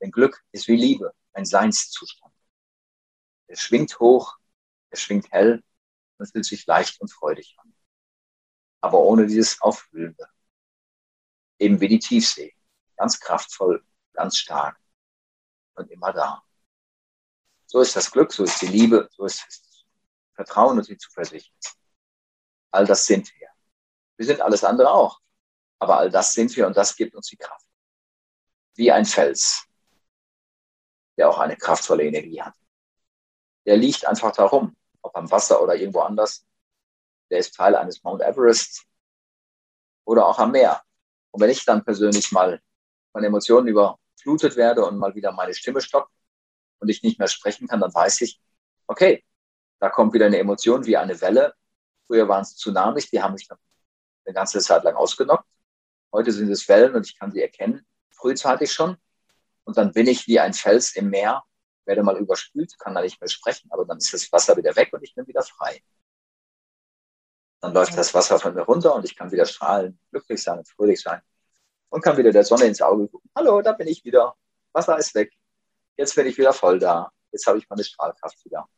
[0.00, 2.34] Denn Glück ist wie Liebe, ein Seinszustand.
[3.46, 4.36] Es schwingt hoch,
[4.90, 5.62] es schwingt hell
[6.18, 7.63] und fühlt sich leicht und freudig an.
[8.84, 10.28] Aber ohne dieses Aufwühlende.
[11.58, 12.54] Eben wie die Tiefsee
[12.96, 13.82] ganz kraftvoll,
[14.12, 14.78] ganz stark
[15.74, 16.42] und immer da.
[17.64, 19.86] So ist das Glück, so ist die Liebe, so ist das
[20.34, 21.50] Vertrauen und die Zuversicht.
[22.72, 23.48] All das sind wir.
[24.18, 25.18] Wir sind alles andere auch.
[25.78, 27.64] Aber all das sind wir und das gibt uns die Kraft.
[28.74, 29.64] Wie ein Fels,
[31.16, 32.54] der auch eine kraftvolle Energie hat.
[33.64, 36.46] Der liegt einfach darum, ob am Wasser oder irgendwo anders.
[37.30, 38.84] Der ist Teil eines Mount Everest
[40.04, 40.82] oder auch am Meer.
[41.30, 42.60] Und wenn ich dann persönlich mal
[43.12, 46.12] von Emotionen überflutet werde und mal wieder meine Stimme stoppt
[46.78, 48.40] und ich nicht mehr sprechen kann, dann weiß ich,
[48.86, 49.24] okay,
[49.80, 51.54] da kommt wieder eine Emotion wie eine Welle.
[52.06, 53.58] Früher waren es Tsunamis, die haben mich dann
[54.24, 55.46] eine ganze Zeit lang ausgenockt.
[56.12, 58.96] Heute sind es Wellen und ich kann sie erkennen, frühzeitig schon.
[59.64, 61.42] Und dann bin ich wie ein Fels im Meer,
[61.86, 64.92] werde mal überspült, kann da nicht mehr sprechen, aber dann ist das Wasser wieder weg
[64.92, 65.82] und ich bin wieder frei.
[67.64, 71.00] Dann läuft das Wasser von mir runter und ich kann wieder strahlen, glücklich sein fröhlich
[71.00, 71.22] sein
[71.88, 73.30] und kann wieder der Sonne ins Auge gucken.
[73.34, 74.34] Hallo, da bin ich wieder.
[74.74, 75.32] Wasser ist weg.
[75.96, 77.10] Jetzt bin ich wieder voll da.
[77.32, 78.68] Jetzt habe ich meine Strahlkraft wieder.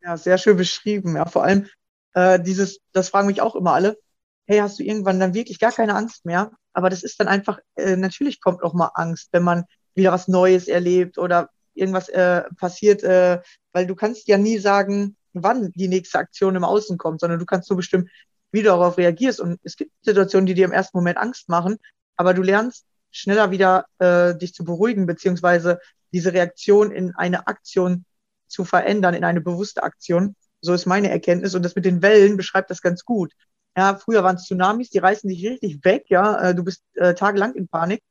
[0.00, 1.16] Ja, sehr schön beschrieben.
[1.16, 1.68] Ja, vor allem
[2.14, 3.98] äh, dieses, das fragen mich auch immer alle.
[4.46, 6.50] Hey, hast du irgendwann dann wirklich gar keine Angst mehr?
[6.72, 10.28] Aber das ist dann einfach, äh, natürlich kommt auch mal Angst, wenn man wieder was
[10.28, 13.42] Neues erlebt oder irgendwas äh, passiert, äh,
[13.72, 17.46] weil du kannst ja nie sagen, wann die nächste Aktion im Außen kommt, sondern du
[17.46, 18.08] kannst so bestimmen,
[18.52, 19.40] wie du darauf reagierst.
[19.40, 21.76] Und es gibt Situationen, die dir im ersten Moment Angst machen,
[22.16, 25.80] aber du lernst schneller wieder äh, dich zu beruhigen, beziehungsweise
[26.12, 28.04] diese Reaktion in eine Aktion
[28.46, 30.36] zu verändern, in eine bewusste Aktion.
[30.60, 31.54] So ist meine Erkenntnis.
[31.54, 33.32] Und das mit den Wellen beschreibt das ganz gut.
[33.76, 36.40] Ja, früher waren es Tsunamis, die reißen dich richtig weg, ja.
[36.40, 38.02] Äh, du bist äh, tagelang in Panik.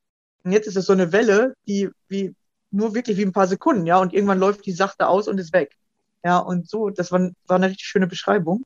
[0.43, 2.35] Und jetzt ist es so eine Welle, die wie
[2.71, 5.53] nur wirklich wie ein paar Sekunden, ja, und irgendwann läuft die sachte aus und ist
[5.53, 5.75] weg.
[6.25, 8.63] Ja, und so, das war, war eine richtig schöne Beschreibung.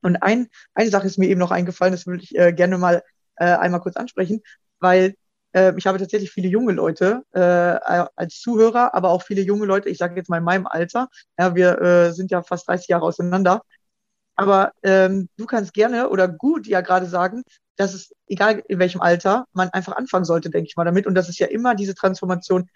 [0.00, 3.02] Und ein, eine Sache ist mir eben noch eingefallen, das würde ich äh, gerne mal
[3.36, 4.42] äh, einmal kurz ansprechen,
[4.78, 5.16] weil
[5.54, 9.88] äh, ich habe tatsächlich viele junge Leute äh, als Zuhörer, aber auch viele junge Leute,
[9.88, 11.08] ich sage jetzt mal in meinem Alter,
[11.38, 13.62] ja, wir äh, sind ja fast 30 Jahre auseinander,
[14.36, 17.42] aber ähm, du kannst gerne oder gut ja gerade sagen,
[17.76, 21.06] dass es, egal in welchem Alter, man einfach anfangen sollte, denke ich mal, damit.
[21.06, 22.68] Und dass es ja immer diese Transformation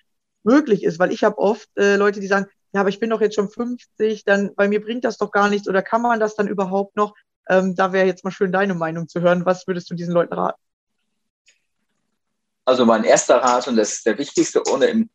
[0.43, 2.47] möglich ist, weil ich habe oft äh, Leute, die sagen,
[2.77, 5.49] ja, aber ich bin doch jetzt schon 50, dann bei mir bringt das doch gar
[5.49, 7.15] nichts oder kann man das dann überhaupt noch?
[7.49, 9.47] Ähm, da wäre jetzt mal schön deine Meinung zu hören.
[9.47, 10.61] Was würdest du diesen Leuten raten?
[12.67, 15.09] Also mein erster Rat, und das ist der wichtigste, ohne, im,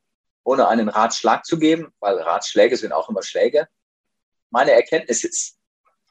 [0.44, 3.68] ohne einen Ratschlag zu geben, weil Ratschläge sind auch immer Schläge.
[4.50, 5.60] Meine Erkenntnis ist,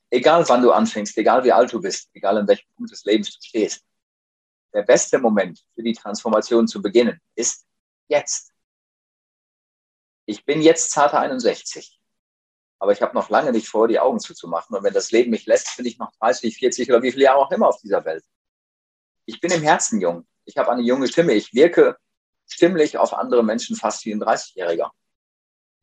[0.09, 3.37] egal wann du anfängst, egal wie alt du bist, egal in welchem Punkt des Lebens
[3.37, 3.83] du stehst,
[4.73, 7.67] der beste Moment für die Transformation zu beginnen ist
[8.07, 8.53] jetzt.
[10.31, 12.01] Ich bin jetzt zarte 61,
[12.79, 14.77] aber ich habe noch lange nicht vor, die Augen zuzumachen.
[14.77, 17.39] Und wenn das Leben mich lässt, bin ich noch 30, 40 oder wie viele Jahre
[17.39, 18.25] auch immer auf dieser Welt.
[19.27, 20.27] Ich bin im Herzen jung.
[20.45, 21.33] Ich habe eine junge Stimme.
[21.35, 21.97] Ich wirke
[22.47, 24.91] stimmlich auf andere Menschen fast wie ein 30-Jähriger.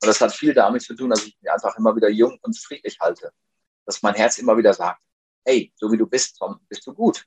[0.02, 2.58] Und das hat viel damit zu tun, dass ich mich einfach immer wieder jung und
[2.58, 3.32] friedlich halte
[3.88, 5.02] dass mein Herz immer wieder sagt,
[5.45, 7.26] hey, so wie du bist, Tom, bist du gut.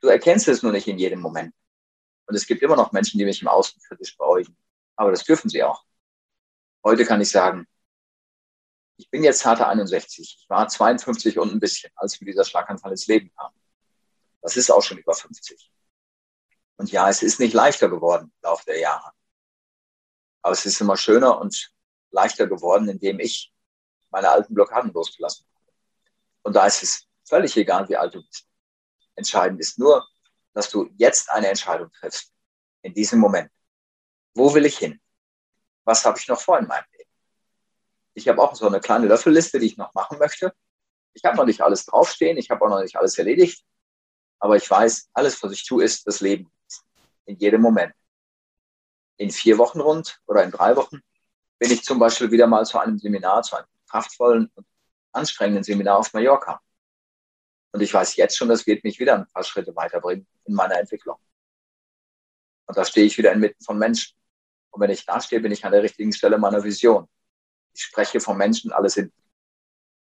[0.00, 1.54] Du erkennst es nur nicht in jedem Moment.
[2.26, 4.56] Und es gibt immer noch Menschen, die mich im Außen kritisch beäugen.
[4.98, 5.84] Aber das dürfen sie auch.
[6.84, 7.68] Heute kann ich sagen,
[8.96, 10.38] ich bin jetzt harte 61.
[10.40, 13.52] Ich war 52 und ein bisschen, als mir dieser Schlaganfall ins Leben kam.
[14.42, 15.70] Das ist auch schon über 50.
[16.76, 19.12] Und ja, es ist nicht leichter geworden im Laufe der Jahre.
[20.42, 21.72] Aber es ist immer schöner und
[22.10, 23.54] leichter geworden, indem ich
[24.10, 25.46] meine alten Blockaden losgelassen
[26.42, 28.48] Und da ist es völlig egal, wie alt du bist.
[29.14, 30.04] Entscheidend ist nur,
[30.54, 32.32] dass du jetzt eine Entscheidung triffst.
[32.82, 33.52] In diesem Moment.
[34.34, 35.00] Wo will ich hin?
[35.84, 37.10] Was habe ich noch vor in meinem Leben?
[38.14, 40.52] Ich habe auch so eine kleine Löffelliste, die ich noch machen möchte.
[41.14, 43.64] Ich habe noch nicht alles draufstehen, ich habe auch noch nicht alles erledigt.
[44.38, 46.50] Aber ich weiß, alles, was ich tue, ist das Leben.
[47.26, 47.94] In jedem Moment.
[49.16, 51.00] In vier Wochen rund oder in drei Wochen
[51.58, 54.66] bin ich zum Beispiel wieder mal zu einem Seminar, zu einem kraftvollen und
[55.12, 56.60] anstrengenden Seminar auf Mallorca.
[57.72, 60.78] Und ich weiß jetzt schon, das wird mich wieder ein paar Schritte weiterbringen in meiner
[60.78, 61.18] Entwicklung.
[62.66, 64.17] Und da stehe ich wieder inmitten von Menschen.
[64.70, 67.08] Und wenn ich da stehe, bin ich an der richtigen Stelle meiner Vision.
[67.72, 69.12] Ich spreche von Menschen, alle sind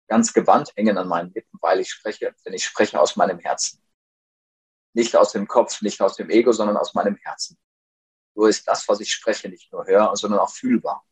[0.09, 2.35] ganz gewandt, hängen an meinen Lippen, weil ich spreche.
[2.45, 3.83] Denn ich spreche aus meinem Herzen.
[4.95, 7.59] Nicht aus dem Kopf, nicht aus dem Ego, sondern aus meinem Herzen.
[8.35, 11.05] So ist das, was ich spreche, nicht nur hör, sondern auch fühlbar.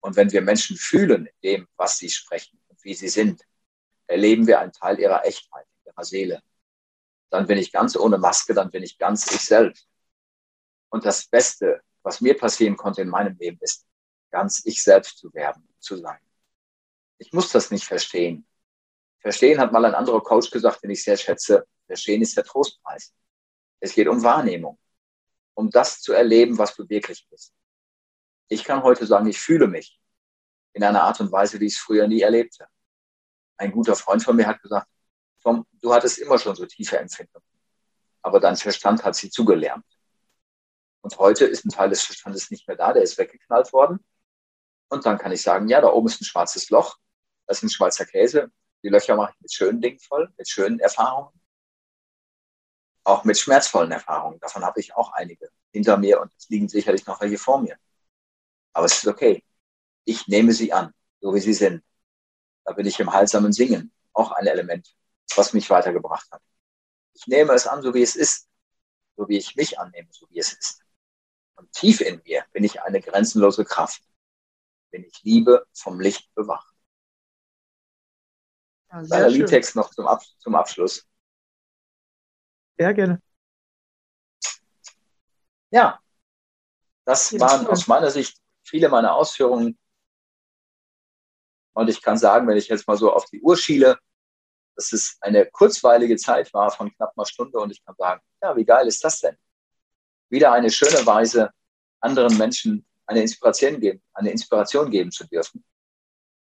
[0.00, 3.42] Und wenn wir Menschen fühlen in dem, was sie sprechen und wie sie sind,
[4.06, 6.42] erleben wir einen Teil ihrer Echtheit, ihrer Seele.
[7.30, 9.88] Dann bin ich ganz ohne Maske, dann bin ich ganz ich selbst.
[10.88, 13.86] Und das Beste, was mir passieren konnte in meinem Leben, ist,
[14.30, 16.18] ganz ich selbst zu werden, zu sein.
[17.18, 18.46] Ich muss das nicht verstehen.
[19.18, 21.66] Verstehen hat mal ein anderer Coach gesagt, den ich sehr schätze.
[21.86, 23.12] Verstehen ist der Trostpreis.
[23.80, 24.78] Es geht um Wahrnehmung,
[25.54, 27.52] um das zu erleben, was du wirklich bist.
[28.48, 30.00] Ich kann heute sagen, ich fühle mich
[30.72, 32.66] in einer Art und Weise, wie ich es früher nie erlebte.
[33.56, 34.88] Ein guter Freund von mir hat gesagt,
[35.42, 37.46] Tom, du hattest immer schon so tiefe Empfindungen,
[38.22, 39.84] aber dein Verstand hat sie zugelernt.
[41.02, 44.04] Und heute ist ein Teil des Verstandes nicht mehr da, der ist weggeknallt worden.
[44.88, 46.98] Und dann kann ich sagen, ja, da oben ist ein schwarzes Loch,
[47.46, 48.50] das ist ein schwarzer Käse.
[48.82, 51.40] Die Löcher mache ich mit schönen Dingen voll, mit schönen Erfahrungen.
[53.04, 54.40] Auch mit schmerzvollen Erfahrungen.
[54.40, 57.76] Davon habe ich auch einige hinter mir und es liegen sicherlich noch welche vor mir.
[58.72, 59.44] Aber es ist okay.
[60.04, 61.82] Ich nehme sie an, so wie sie sind.
[62.64, 64.94] Da bin ich im heilsamen Singen, auch ein Element,
[65.34, 66.42] was mich weitergebracht hat.
[67.14, 68.48] Ich nehme es an, so wie es ist,
[69.16, 70.79] so wie ich mich annehme, so wie es ist.
[71.60, 74.02] Und tief in mir bin ich eine grenzenlose Kraft.
[74.90, 76.74] Bin ich Liebe vom Licht bewacht.
[78.90, 81.06] Ja, Kleiner Liedtext noch zum, Ab zum Abschluss.
[82.78, 83.20] Sehr gerne.
[85.70, 86.00] Ja,
[87.04, 89.78] das waren aus meiner Sicht viele meiner Ausführungen.
[91.74, 93.98] Und ich kann sagen, wenn ich jetzt mal so auf die Uhr schiele,
[94.76, 98.56] dass es eine kurzweilige Zeit war von knapp einer Stunde und ich kann sagen, ja,
[98.56, 99.36] wie geil ist das denn?
[100.30, 101.50] Wieder eine schöne Weise,
[102.00, 105.64] anderen Menschen eine Inspiration geben, eine Inspiration geben zu dürfen.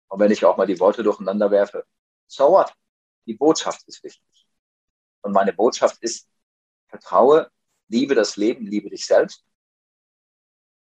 [0.09, 1.85] Und wenn ich auch mal die Worte durcheinander werfe,
[2.27, 2.73] so what?
[3.25, 4.47] Die Botschaft ist wichtig.
[5.21, 6.27] Und meine Botschaft ist,
[6.87, 7.49] vertraue,
[7.87, 9.47] liebe das Leben, liebe dich selbst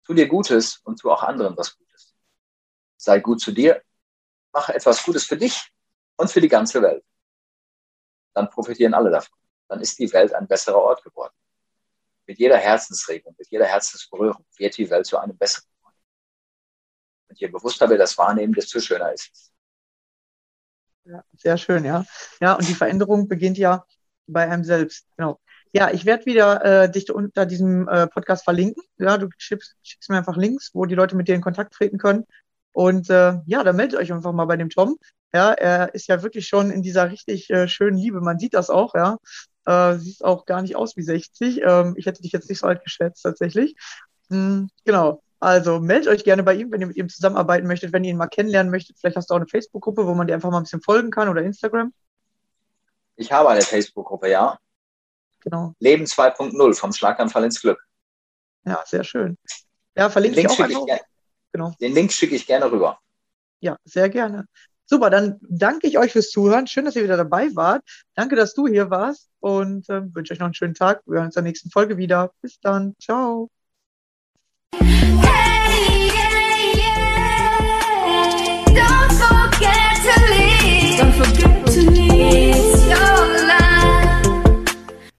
[0.07, 2.15] Tu dir Gutes und tu auch anderen was Gutes.
[2.97, 3.83] Sei gut zu dir,
[4.53, 5.73] mache etwas Gutes für dich
[6.17, 7.05] und für die ganze Welt.
[8.33, 9.37] Dann profitieren alle davon.
[9.67, 11.35] Dann ist die Welt ein besserer Ort geworden.
[12.27, 15.95] Mit jeder Herzensregung, mit jeder Herzensberührung wird die Welt zu einem besseren Ort.
[17.29, 19.53] Und je bewusster wir das wahrnehmen, desto schöner ist es.
[21.05, 22.05] Ja, sehr schön, ja.
[22.41, 23.85] Ja, und die Veränderung beginnt ja
[24.27, 25.07] bei einem selbst.
[25.17, 25.39] Genau.
[25.73, 28.83] Ja, ich werde wieder äh, dich unter diesem äh, Podcast verlinken.
[28.99, 31.99] Ja, du schickst, schickst, mir einfach Links, wo die Leute mit dir in Kontakt treten
[31.99, 32.25] können.
[32.73, 34.99] Und äh, ja, dann meldet euch einfach mal bei dem Tom.
[35.33, 38.21] Ja, er ist ja wirklich schon in dieser richtig äh, schönen Liebe.
[38.21, 39.19] Man sieht das auch, ja.
[39.67, 41.61] Äh, siehst auch gar nicht aus wie 60.
[41.63, 43.77] Ähm, ich hätte dich jetzt nicht so alt geschätzt, tatsächlich.
[44.29, 45.23] Mhm, genau.
[45.39, 48.17] Also meldet euch gerne bei ihm, wenn ihr mit ihm zusammenarbeiten möchtet, wenn ihr ihn
[48.17, 48.97] mal kennenlernen möchtet.
[48.99, 51.29] Vielleicht hast du auch eine Facebook-Gruppe, wo man dir einfach mal ein bisschen folgen kann
[51.29, 51.93] oder Instagram.
[53.17, 54.59] Ich habe eine Facebook-Gruppe, ja.
[55.41, 55.75] Genau.
[55.79, 57.81] Leben 2.0 vom Schlaganfall ins Glück.
[58.65, 59.39] Ja, sehr schön.
[59.95, 60.87] Ja, verlinke ich auch einfach.
[60.87, 61.01] Ich
[61.53, 61.73] genau.
[61.81, 62.99] Den Link schicke ich gerne rüber.
[63.61, 64.47] Ja, sehr gerne.
[64.87, 66.67] Super, dann danke ich euch fürs Zuhören.
[66.69, 67.83] Schön, dass ihr wieder dabei wart.
[68.15, 71.03] Danke, dass du hier warst und äh, wünsche euch noch einen schönen Tag.
[71.07, 72.33] Wir hören uns in der nächsten Folge wieder.
[72.41, 72.95] Bis dann.
[73.01, 73.51] Ciao.